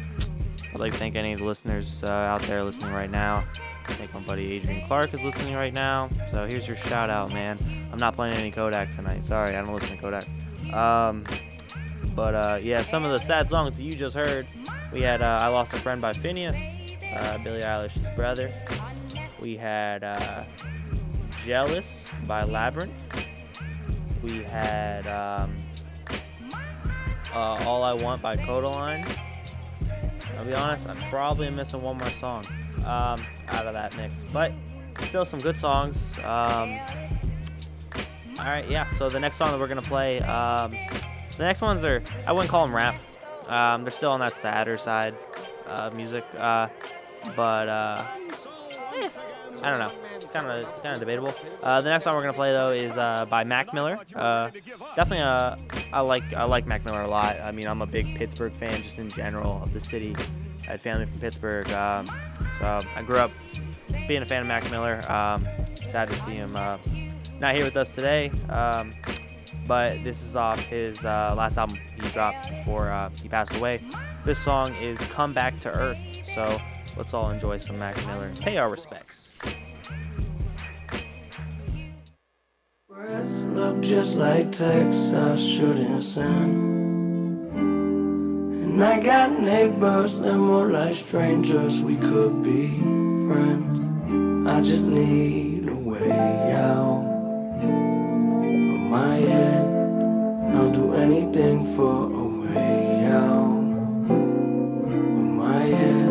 I'd 0.73 0.81
like 0.81 0.91
to 0.91 0.99
thank 0.99 1.15
any 1.15 1.33
of 1.33 1.39
the 1.39 1.45
listeners 1.45 2.03
uh, 2.03 2.09
out 2.09 2.43
there 2.43 2.65
listening 2.65 2.93
right 2.93 3.09
now. 3.09 3.45
I 3.87 3.93
think 3.93 4.13
my 4.13 4.19
buddy 4.19 4.53
Adrian 4.55 4.85
Clark 4.85 5.15
is 5.15 5.23
listening 5.23 5.55
right 5.55 5.73
now. 5.73 6.11
So 6.33 6.45
here's 6.45 6.67
your 6.67 6.77
shout 6.77 7.11
out, 7.11 7.33
man. 7.33 7.57
I'm 7.93 7.99
not 7.99 8.17
playing 8.17 8.35
any 8.35 8.51
Kodak 8.51 8.97
tonight. 8.97 9.25
Sorry, 9.25 9.55
I 9.55 9.63
don't 9.63 9.73
listen 9.73 9.97
to 9.97 10.03
Kodak. 10.03 10.75
Um, 10.75 11.25
but 12.17 12.35
uh, 12.35 12.59
yeah, 12.61 12.83
some 12.83 13.05
of 13.05 13.13
the 13.13 13.19
sad 13.21 13.49
songs 13.49 13.77
that 13.77 13.85
you 13.85 13.93
just 13.93 14.17
heard. 14.17 14.49
We 14.93 15.03
had 15.03 15.23
uh, 15.23 15.39
I 15.41 15.47
Lost 15.47 15.73
a 15.73 15.77
Friend 15.77 16.01
by 16.01 16.13
Finneas, 16.13 16.57
uh, 17.15 17.39
Billie 17.39 17.63
Eilish's 17.63 18.07
brother. 18.17 18.53
We 19.41 19.57
had 19.57 20.05
uh, 20.05 20.45
Jealous 21.47 21.87
by 22.27 22.43
Labrinth. 22.45 22.91
We 24.23 24.43
had 24.45 25.07
um, 25.07 25.57
uh, 27.33 27.65
All 27.67 27.83
I 27.83 27.93
Want 27.93 28.23
by 28.23 28.37
Kodaline. 28.37 29.07
I'll 30.39 30.45
be 30.45 30.55
honest, 30.55 30.87
I'm 30.87 31.11
probably 31.11 31.51
missing 31.51 31.83
one 31.83 31.99
more 31.99 32.11
song 32.11 32.45
um, 32.79 33.25
out 33.49 33.67
of 33.67 33.75
that 33.75 33.97
mix, 33.97 34.15
but 34.33 34.53
still 35.03 35.25
some 35.25 35.41
good 35.41 35.57
songs. 35.57 36.19
Um, 36.19 36.79
all 38.39 38.47
right, 38.47 38.69
yeah. 38.69 38.87
So 38.97 39.09
the 39.09 39.21
next 39.21 39.37
song 39.37 39.53
that 39.53 39.61
we're 39.61 39.69
gonna 39.69 39.83
play, 39.83 40.21
um, 40.21 40.73
the 41.37 41.45
next 41.45 41.61
ones 41.61 41.85
are 41.85 42.03
I 42.27 42.33
wouldn't 42.33 42.51
call 42.51 42.67
them 42.67 42.75
rap. 42.75 43.01
Um, 43.49 43.85
they're 43.85 43.91
still 43.91 44.11
on 44.11 44.21
that 44.21 44.35
sadder 44.35 44.77
side 44.77 45.15
of 45.67 45.97
music, 45.97 46.25
uh, 46.39 46.69
but 47.37 47.69
uh, 47.69 48.05
eh, 48.95 49.09
I 49.63 49.71
don't 49.71 49.81
know. 49.81 49.93
It's 50.17 50.31
kind 50.31 50.47
of 50.47 50.83
kind 50.83 50.95
of 50.95 51.01
debatable. 51.01 51.35
Uh, 51.63 51.81
the 51.81 51.91
next 51.91 52.05
song 52.05 52.15
we're 52.15 52.23
gonna 52.23 52.33
play 52.33 52.53
though 52.53 52.71
is 52.71 52.97
uh, 52.97 53.27
by 53.27 53.45
Mac 53.45 53.73
Miller. 53.73 53.99
Uh, 54.15 54.51
definitely, 54.97 55.21
uh, 55.21 55.57
I 55.93 56.01
like 56.01 56.35
I 56.35 56.45
like 56.45 56.67
Mac 56.67 56.85
Miller 56.85 57.03
a 57.03 57.09
lot. 57.09 57.41
I 57.41 57.51
mean, 57.51 57.67
I'm 57.67 57.83
a 57.83 57.87
big 57.87 58.17
Pittsburgh 58.17 58.53
fan 58.53 58.83
just 58.83 58.99
in 58.99 59.09
general 59.09 59.63
of 59.63 59.73
the 59.73 59.81
city. 59.81 60.15
I 60.63 60.73
had 60.73 60.81
family 60.81 61.07
from 61.07 61.21
Pittsburgh, 61.21 61.71
um, 61.73 62.07
so 62.59 62.81
I 62.97 63.03
grew 63.03 63.19
up 63.19 63.31
being 64.09 64.23
a 64.23 64.27
fan 64.27 64.43
of 64.43 64.49
Mac 64.49 64.69
Miller. 64.71 65.01
Um, 65.11 65.47
sad 65.87 66.09
to 66.09 66.15
see 66.21 66.33
him 66.33 66.57
uh, 66.57 66.79
not 67.39 67.55
here 67.55 67.65
with 67.65 67.77
us 67.77 67.93
today. 67.93 68.31
Um, 68.49 68.93
but 69.67 70.03
this 70.05 70.23
is 70.23 70.37
off 70.37 70.61
his 70.61 71.05
uh, 71.05 71.35
last 71.37 71.57
album 71.57 71.79
he 72.01 72.09
dropped 72.11 72.51
before 72.51 72.91
uh, 72.91 73.11
he 73.23 73.29
passed 73.29 73.55
away. 73.57 73.81
This 74.25 74.39
song 74.39 74.75
is 74.77 74.99
"Come 74.99 75.33
Back 75.33 75.59
to 75.61 75.71
Earth." 75.71 75.99
So 76.35 76.61
let's 76.97 77.15
all 77.15 77.31
enjoy 77.31 77.57
some 77.59 77.79
Mac 77.79 77.97
Miller. 78.07 78.31
Pay 78.41 78.57
our 78.57 78.69
respects. 78.69 79.33
Look 83.55 83.81
just 83.83 84.17
like 84.17 84.51
texts 84.51 85.13
I 85.13 85.37
shouldn't 85.37 86.03
send. 86.03 87.53
And 87.55 88.83
I 88.85 88.99
got 89.01 89.39
neighbors 89.41 90.19
that 90.19 90.37
more 90.37 90.69
like 90.71 90.97
strangers. 90.97 91.81
We 91.81 91.97
could 91.97 92.43
be 92.43 92.81
friends. 93.29 93.79
I 94.49 94.61
just 94.61 94.85
need 94.85 95.69
a 95.69 95.75
way 95.75 96.53
out 96.53 97.05
of 97.63 97.71
my 98.91 99.17
head. 99.17 99.67
I'll 100.57 100.73
do 100.73 100.95
anything 100.95 101.65
for 101.77 102.11
a 102.13 102.27
way 102.43 103.07
out 103.07 103.63
of 104.11 105.27
my 105.43 105.63
head. 105.63 106.04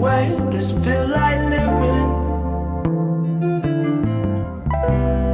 Way, 0.00 0.34
just 0.50 0.72
feel 0.78 1.06
like 1.08 1.38
living. 1.50 2.08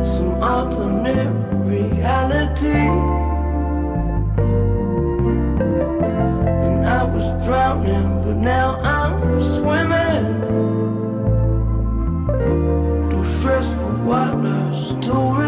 Some 0.05 0.35
alternate 0.43 1.33
reality. 1.65 2.83
And 6.67 6.85
I 6.85 7.05
was 7.05 7.45
drowning, 7.45 8.23
but 8.25 8.37
now 8.37 8.81
I'm 8.83 9.41
swimming. 9.41 10.27
Through 13.09 13.25
stressful 13.25 13.95
waters 14.05 14.97
to 15.07 15.46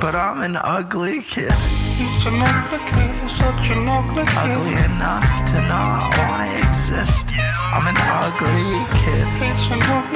But 0.00 0.16
I'm 0.16 0.42
an 0.42 0.56
ugly 0.56 1.22
kid. 1.22 1.52
Ugly 4.36 4.74
enough 4.84 5.44
to 5.50 5.60
not 5.68 6.18
wanna 6.18 6.50
exist. 6.58 7.30
I'm 7.32 7.86
an 7.86 7.94
ugly 7.96 8.84
kid. 8.98 9.26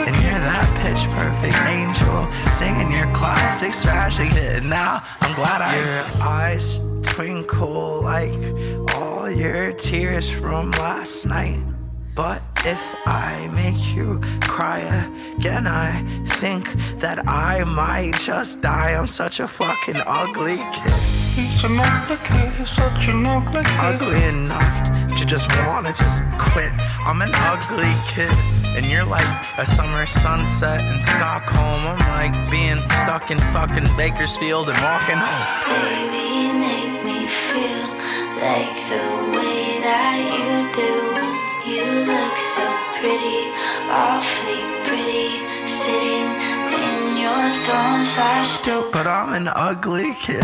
And 0.08 0.16
you're 0.22 0.42
that 0.42 0.68
pitch 0.82 1.06
perfect 1.14 1.56
angel 1.68 2.26
singing 2.50 2.90
your 2.90 3.06
classic 3.14 3.72
tragic 3.72 4.32
hit. 4.32 4.64
Now 4.64 5.04
I'm 5.20 5.34
glad 5.36 5.62
I 5.62 5.76
exist. 5.78 6.24
Your 6.24 6.32
eyes 6.32 6.80
twinkle 7.02 8.02
like 8.02 8.34
all 8.96 9.30
your 9.30 9.72
tears 9.74 10.28
from 10.28 10.72
last 10.72 11.24
night. 11.24 11.62
But 12.16 12.42
if 12.64 12.94
I 13.06 13.48
make 13.52 13.94
you 13.94 14.20
cry 14.42 14.80
again, 15.36 15.66
I 15.66 16.02
think 16.26 16.72
that 16.98 17.26
I 17.28 17.64
might 17.64 18.14
just 18.14 18.62
die. 18.62 18.94
I'm 18.94 19.06
such 19.06 19.40
a 19.40 19.48
fucking 19.48 20.00
ugly 20.06 20.58
kid. 20.72 20.92
Ugly 23.80 24.24
enough 24.24 25.08
to 25.16 25.24
just 25.24 25.48
wanna 25.66 25.92
just 25.92 26.22
quit. 26.38 26.72
I'm 27.06 27.22
an 27.22 27.30
ugly 27.34 27.94
kid. 28.06 28.32
And 28.76 28.86
you're 28.86 29.04
like 29.04 29.26
a 29.58 29.66
summer 29.66 30.06
sunset 30.06 30.80
in 30.92 31.00
Stockholm. 31.00 31.86
I'm 31.86 31.98
like 32.32 32.50
being 32.50 32.78
stuck 33.02 33.30
in 33.30 33.38
fucking 33.38 33.88
Bakersfield 33.96 34.68
and 34.68 34.78
walking 34.82 35.16
home. 35.16 35.48
Baby, 35.66 36.52
make 36.52 37.04
me 37.04 37.26
feel 37.26 37.88
like 38.42 38.74
the 38.90 39.04
way 39.34 39.80
that 39.82 40.18
you 40.34 40.82
do. 40.82 41.07
You 41.68 41.84
look 41.84 42.36
so 42.56 42.64
pretty, 42.96 43.44
awfully 43.92 44.64
pretty, 44.88 45.36
sitting 45.68 46.32
in 46.72 47.20
your 47.20 47.44
throne 47.68 48.04
slash 48.08 48.48
stool. 48.48 48.88
But 48.90 49.06
I'm 49.06 49.34
an 49.34 49.48
ugly 49.54 50.14
kid. 50.14 50.40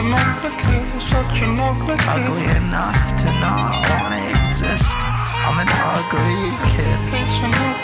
An 0.00 0.08
ugly, 0.08 0.48
kid, 0.64 1.44
an 1.44 1.60
ugly, 1.60 1.96
kid. 1.98 2.08
ugly 2.08 2.48
enough 2.56 2.96
to 3.20 3.26
not 3.44 3.76
want 3.92 4.16
to 4.16 4.40
exist. 4.40 4.96
I'm 4.96 5.60
an 5.60 5.68
ugly 5.68 6.40
kid. 6.72 6.98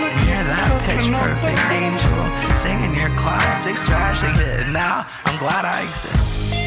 And 0.08 0.24
you're 0.24 0.48
that 0.48 0.72
pitch 0.88 1.12
perfect 1.12 1.60
angel, 1.68 2.16
singing 2.56 2.96
your 2.96 3.14
classics, 3.18 3.82
smashing 3.82 4.40
it. 4.40 4.72
Now 4.72 5.06
I'm 5.26 5.38
glad 5.38 5.66
I 5.66 5.82
exist. 5.82 6.63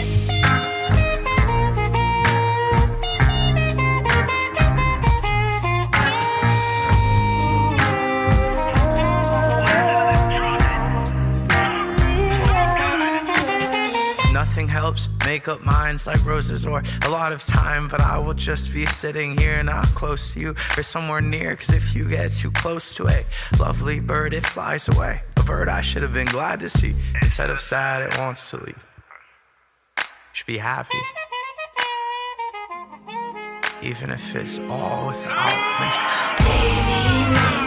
Helps 14.87 15.09
make 15.25 15.49
up 15.49 15.65
minds 15.65 16.07
like 16.07 16.23
roses 16.23 16.65
or 16.65 16.81
a 17.03 17.09
lot 17.09 17.33
of 17.33 17.43
time, 17.43 17.89
but 17.89 17.99
I 17.99 18.17
will 18.17 18.33
just 18.33 18.71
be 18.71 18.85
sitting 18.85 19.37
here 19.37 19.61
not 19.61 19.85
close 19.95 20.33
to 20.33 20.39
you 20.39 20.55
or 20.77 20.81
somewhere 20.81 21.19
near. 21.19 21.53
Cause 21.57 21.71
if 21.71 21.93
you 21.93 22.07
get 22.07 22.31
too 22.31 22.51
close 22.51 22.95
to 22.95 23.09
a 23.09 23.25
lovely 23.59 23.99
bird, 23.99 24.33
it 24.33 24.45
flies 24.45 24.87
away. 24.87 25.23
A 25.35 25.43
bird 25.43 25.67
I 25.67 25.81
should 25.81 26.03
have 26.03 26.13
been 26.13 26.27
glad 26.27 26.61
to 26.61 26.69
see. 26.69 26.95
Instead 27.21 27.49
of 27.49 27.59
sad, 27.59 28.01
it 28.01 28.17
wants 28.17 28.49
to 28.51 28.63
leave. 28.63 28.85
You 29.97 30.03
should 30.31 30.47
be 30.47 30.57
happy. 30.57 30.97
Even 33.81 34.09
if 34.09 34.35
it's 34.37 34.57
all 34.69 35.07
without 35.07 36.41
me. 37.61 37.66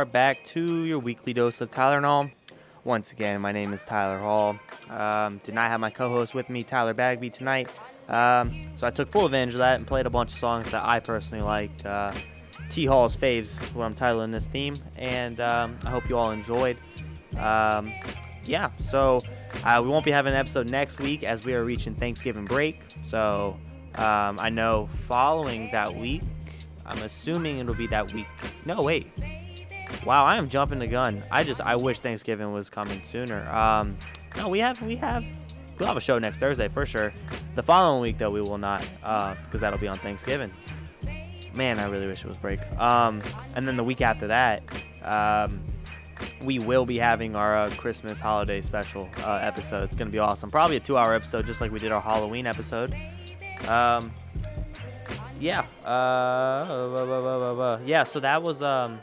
Are 0.00 0.06
back 0.06 0.42
to 0.46 0.84
your 0.84 0.98
weekly 0.98 1.34
dose 1.34 1.60
of 1.60 1.68
Tylenol. 1.68 2.30
Once 2.84 3.12
again, 3.12 3.38
my 3.38 3.52
name 3.52 3.74
is 3.74 3.84
Tyler 3.84 4.18
Hall. 4.18 4.58
Um, 4.88 5.42
did 5.44 5.54
not 5.54 5.70
have 5.70 5.78
my 5.78 5.90
co-host 5.90 6.32
with 6.32 6.48
me, 6.48 6.62
Tyler 6.62 6.94
Bagby, 6.94 7.28
tonight. 7.28 7.68
Um, 8.08 8.70
so 8.78 8.86
I 8.86 8.90
took 8.92 9.12
full 9.12 9.26
advantage 9.26 9.52
of 9.52 9.58
that 9.58 9.76
and 9.76 9.86
played 9.86 10.06
a 10.06 10.10
bunch 10.10 10.32
of 10.32 10.38
songs 10.38 10.70
that 10.70 10.82
I 10.82 11.00
personally 11.00 11.44
liked. 11.44 11.84
Uh, 11.84 12.14
T 12.70 12.86
Hall's 12.86 13.14
faves, 13.14 13.62
what 13.74 13.84
I'm 13.84 13.94
titling 13.94 14.32
this 14.32 14.46
theme, 14.46 14.74
and 14.96 15.38
um, 15.38 15.78
I 15.84 15.90
hope 15.90 16.08
you 16.08 16.16
all 16.16 16.30
enjoyed. 16.30 16.78
Um, 17.36 17.92
yeah, 18.46 18.70
so 18.78 19.20
uh, 19.64 19.80
we 19.82 19.90
won't 19.90 20.06
be 20.06 20.12
having 20.12 20.32
an 20.32 20.38
episode 20.38 20.70
next 20.70 20.98
week 20.98 21.24
as 21.24 21.44
we 21.44 21.52
are 21.52 21.62
reaching 21.62 21.94
Thanksgiving 21.94 22.46
break. 22.46 22.80
So 23.04 23.58
um, 23.96 24.38
I 24.40 24.48
know 24.48 24.88
following 25.06 25.70
that 25.72 25.94
week, 25.94 26.22
I'm 26.86 27.02
assuming 27.02 27.58
it'll 27.58 27.74
be 27.74 27.88
that 27.88 28.14
week. 28.14 28.28
No, 28.64 28.80
wait. 28.80 29.12
Wow, 30.04 30.24
I 30.24 30.36
am 30.36 30.48
jumping 30.48 30.78
the 30.78 30.86
gun. 30.86 31.22
I 31.30 31.44
just 31.44 31.60
I 31.60 31.76
wish 31.76 32.00
Thanksgiving 32.00 32.52
was 32.52 32.70
coming 32.70 33.02
sooner. 33.02 33.48
Um, 33.50 33.96
no, 34.36 34.48
we 34.48 34.58
have 34.60 34.80
we 34.82 34.96
have 34.96 35.24
we'll 35.78 35.86
have 35.86 35.96
a 35.96 36.00
show 36.00 36.18
next 36.18 36.38
Thursday 36.38 36.68
for 36.68 36.86
sure. 36.86 37.12
The 37.54 37.62
following 37.62 38.00
week 38.00 38.18
though 38.18 38.30
we 38.30 38.40
will 38.40 38.58
not 38.58 38.88
uh, 39.02 39.34
because 39.44 39.60
that'll 39.60 39.78
be 39.78 39.88
on 39.88 39.98
Thanksgiving. 39.98 40.52
Man, 41.52 41.78
I 41.80 41.86
really 41.86 42.06
wish 42.06 42.24
it 42.24 42.28
was 42.28 42.38
break. 42.38 42.60
Um, 42.78 43.20
and 43.56 43.66
then 43.66 43.76
the 43.76 43.84
week 43.84 44.00
after 44.00 44.28
that, 44.28 44.62
um, 45.02 45.60
we 46.42 46.60
will 46.60 46.86
be 46.86 46.96
having 46.96 47.34
our 47.34 47.58
uh, 47.58 47.70
Christmas 47.70 48.20
holiday 48.20 48.60
special 48.60 49.08
uh, 49.24 49.34
episode. 49.42 49.84
It's 49.84 49.96
gonna 49.96 50.10
be 50.10 50.18
awesome. 50.18 50.50
Probably 50.50 50.76
a 50.76 50.80
two-hour 50.80 51.12
episode, 51.12 51.46
just 51.46 51.60
like 51.60 51.72
we 51.72 51.78
did 51.78 51.92
our 51.92 52.00
Halloween 52.00 52.46
episode. 52.46 52.94
Um, 53.68 54.12
yeah. 55.40 55.66
Uh, 55.84 57.78
yeah. 57.84 58.04
So 58.04 58.20
that 58.20 58.42
was 58.42 58.62
um, 58.62 59.00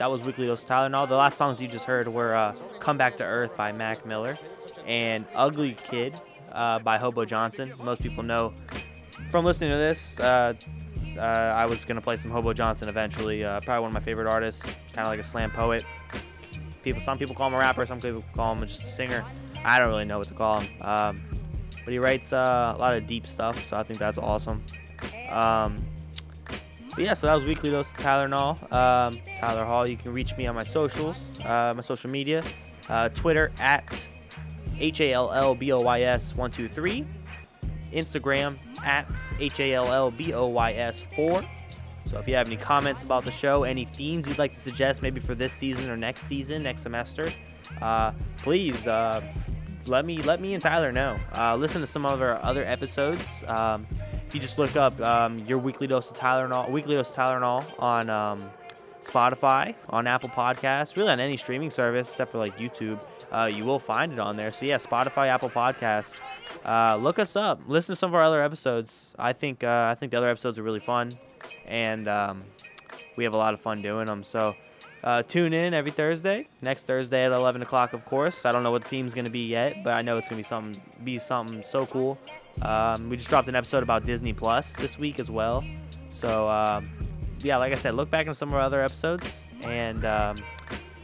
that 0.00 0.10
was 0.10 0.22
Weekly 0.22 0.46
Dose 0.46 0.64
of 0.64 0.94
all 0.94 1.06
The 1.06 1.14
last 1.14 1.36
songs 1.36 1.60
you 1.60 1.68
just 1.68 1.84
heard 1.84 2.08
were 2.08 2.34
uh, 2.34 2.56
"Come 2.78 2.96
Back 2.96 3.18
to 3.18 3.24
Earth" 3.24 3.54
by 3.54 3.70
Mac 3.70 4.06
Miller 4.06 4.38
and 4.86 5.26
"Ugly 5.34 5.74
Kid" 5.74 6.18
uh, 6.52 6.78
by 6.78 6.96
Hobo 6.96 7.26
Johnson. 7.26 7.74
Most 7.84 8.02
people 8.02 8.22
know 8.22 8.54
from 9.30 9.44
listening 9.44 9.70
to 9.70 9.76
this. 9.76 10.18
Uh, 10.18 10.54
uh, 11.18 11.20
I 11.20 11.66
was 11.66 11.84
gonna 11.84 12.00
play 12.00 12.16
some 12.16 12.30
Hobo 12.30 12.54
Johnson 12.54 12.88
eventually. 12.88 13.44
Uh, 13.44 13.60
probably 13.60 13.82
one 13.82 13.90
of 13.90 13.92
my 13.92 14.00
favorite 14.00 14.26
artists, 14.26 14.62
kind 14.94 15.00
of 15.00 15.08
like 15.08 15.20
a 15.20 15.22
slam 15.22 15.50
poet. 15.50 15.84
People, 16.82 17.02
some 17.02 17.18
people 17.18 17.34
call 17.34 17.48
him 17.48 17.54
a 17.54 17.58
rapper, 17.58 17.84
some 17.84 18.00
people 18.00 18.24
call 18.34 18.54
him 18.54 18.66
just 18.66 18.82
a 18.82 18.86
singer. 18.86 19.22
I 19.66 19.78
don't 19.78 19.88
really 19.88 20.06
know 20.06 20.16
what 20.16 20.28
to 20.28 20.34
call 20.34 20.60
him. 20.60 20.80
Um, 20.80 21.22
but 21.84 21.92
he 21.92 21.98
writes 21.98 22.32
uh, 22.32 22.72
a 22.74 22.78
lot 22.78 22.94
of 22.94 23.06
deep 23.06 23.26
stuff, 23.26 23.68
so 23.68 23.76
I 23.76 23.82
think 23.82 23.98
that's 23.98 24.16
awesome. 24.16 24.64
Um, 25.28 25.84
but 26.90 27.04
yeah, 27.04 27.14
so 27.14 27.26
that 27.26 27.34
was 27.34 27.44
weekly 27.44 27.70
dose 27.70 27.92
Tyler 27.98 28.28
Nall, 28.28 28.60
um, 28.72 29.14
Tyler 29.38 29.64
Hall. 29.64 29.88
You 29.88 29.96
can 29.96 30.12
reach 30.12 30.36
me 30.36 30.46
on 30.46 30.54
my 30.54 30.64
socials, 30.64 31.16
uh, 31.44 31.72
my 31.74 31.82
social 31.82 32.10
media, 32.10 32.42
uh, 32.88 33.08
Twitter 33.10 33.52
at 33.58 34.08
H 34.78 35.00
A 35.00 35.12
L 35.12 35.32
L 35.32 35.54
B 35.54 35.72
O 35.72 35.80
Y 35.80 36.00
S 36.02 36.34
one 36.34 36.50
two 36.50 36.68
three, 36.68 37.06
Instagram 37.92 38.56
at 38.84 39.06
H 39.38 39.60
A 39.60 39.74
L 39.74 39.92
L 39.92 40.10
B 40.10 40.32
O 40.32 40.46
Y 40.46 40.72
S 40.72 41.04
four. 41.14 41.44
So 42.06 42.18
if 42.18 42.26
you 42.26 42.34
have 42.34 42.48
any 42.48 42.56
comments 42.56 43.02
about 43.02 43.24
the 43.24 43.30
show, 43.30 43.62
any 43.62 43.84
themes 43.84 44.26
you'd 44.26 44.38
like 44.38 44.54
to 44.54 44.60
suggest, 44.60 45.00
maybe 45.00 45.20
for 45.20 45.34
this 45.34 45.52
season 45.52 45.88
or 45.90 45.96
next 45.96 46.22
season, 46.22 46.62
next 46.62 46.82
semester, 46.82 47.30
uh, 47.82 48.12
please 48.38 48.88
uh, 48.88 49.22
let 49.86 50.06
me 50.06 50.16
let 50.22 50.40
me 50.40 50.54
and 50.54 50.62
Tyler 50.62 50.92
know. 50.92 51.16
Uh, 51.36 51.54
listen 51.56 51.80
to 51.80 51.86
some 51.86 52.04
of 52.04 52.20
our 52.20 52.42
other 52.42 52.64
episodes. 52.64 53.22
Um, 53.46 53.86
if 54.30 54.34
you 54.36 54.40
just 54.40 54.58
look 54.58 54.76
up 54.76 55.00
um, 55.00 55.40
your 55.40 55.58
weekly 55.58 55.88
dose 55.88 56.08
of 56.08 56.16
tyler 56.16 56.48
Tylenol, 56.48 56.70
weekly 56.70 56.94
dose 56.94 57.08
of 57.08 57.16
tyler 57.16 57.40
Tylenol 57.40 57.64
on 57.80 58.08
um, 58.08 58.48
Spotify, 59.02 59.74
on 59.88 60.06
Apple 60.06 60.28
Podcasts, 60.28 60.96
really 60.96 61.10
on 61.10 61.18
any 61.18 61.36
streaming 61.36 61.68
service 61.68 62.08
except 62.08 62.30
for 62.30 62.38
like 62.38 62.56
YouTube, 62.56 63.00
uh, 63.32 63.50
you 63.52 63.64
will 63.64 63.80
find 63.80 64.12
it 64.12 64.20
on 64.20 64.36
there. 64.36 64.52
So 64.52 64.66
yeah, 64.66 64.76
Spotify, 64.76 65.26
Apple 65.26 65.50
Podcasts. 65.50 66.20
Uh, 66.64 66.94
look 66.94 67.18
us 67.18 67.34
up. 67.34 67.60
Listen 67.66 67.94
to 67.94 67.96
some 67.96 68.10
of 68.10 68.14
our 68.14 68.22
other 68.22 68.40
episodes. 68.40 69.16
I 69.18 69.32
think 69.32 69.64
uh, 69.64 69.88
I 69.90 69.96
think 69.96 70.12
the 70.12 70.18
other 70.18 70.30
episodes 70.30 70.60
are 70.60 70.62
really 70.62 70.78
fun, 70.78 71.10
and 71.66 72.06
um, 72.06 72.44
we 73.16 73.24
have 73.24 73.34
a 73.34 73.38
lot 73.38 73.52
of 73.52 73.60
fun 73.60 73.82
doing 73.82 74.06
them. 74.06 74.22
So. 74.22 74.54
Uh, 75.02 75.22
tune 75.22 75.54
in 75.54 75.72
every 75.72 75.90
Thursday. 75.90 76.46
Next 76.60 76.86
Thursday 76.86 77.24
at 77.24 77.32
11 77.32 77.62
o'clock, 77.62 77.94
of 77.94 78.04
course. 78.04 78.44
I 78.44 78.52
don't 78.52 78.62
know 78.62 78.70
what 78.70 78.82
the 78.82 78.88
theme's 78.90 79.14
gonna 79.14 79.30
be 79.30 79.46
yet, 79.46 79.82
but 79.82 79.94
I 79.94 80.02
know 80.02 80.18
it's 80.18 80.28
gonna 80.28 80.36
be 80.36 80.42
something 80.42 80.78
be 81.02 81.18
something 81.18 81.62
so 81.62 81.86
cool. 81.86 82.18
Um, 82.62 83.08
we 83.08 83.16
just 83.16 83.28
dropped 83.28 83.48
an 83.48 83.54
episode 83.54 83.82
about 83.82 84.04
Disney 84.04 84.32
Plus 84.32 84.72
this 84.74 84.98
week 84.98 85.18
as 85.18 85.30
well. 85.30 85.64
So 86.10 86.48
um, 86.48 86.90
yeah, 87.42 87.56
like 87.56 87.72
I 87.72 87.76
said, 87.76 87.94
look 87.94 88.10
back 88.10 88.28
on 88.28 88.34
some 88.34 88.50
of 88.50 88.54
our 88.54 88.60
other 88.60 88.82
episodes, 88.82 89.44
and 89.62 90.04
um, 90.04 90.36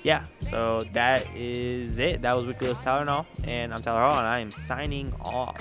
yeah, 0.03 0.25
so 0.41 0.83
that 0.93 1.27
is 1.35 1.99
it. 1.99 2.23
That 2.23 2.37
was 2.37 2.47
Weekly 2.47 2.71
of 2.71 2.81
Tyler 2.83 3.01
and 3.01 3.11
all, 3.11 3.27
and 3.45 3.73
I'm 3.73 3.83
Tyler 3.83 4.01
Hall, 4.01 4.19
and 4.19 4.27
I 4.27 4.41
am 4.41 4.51
signing 4.51 5.13
off. 5.21 5.57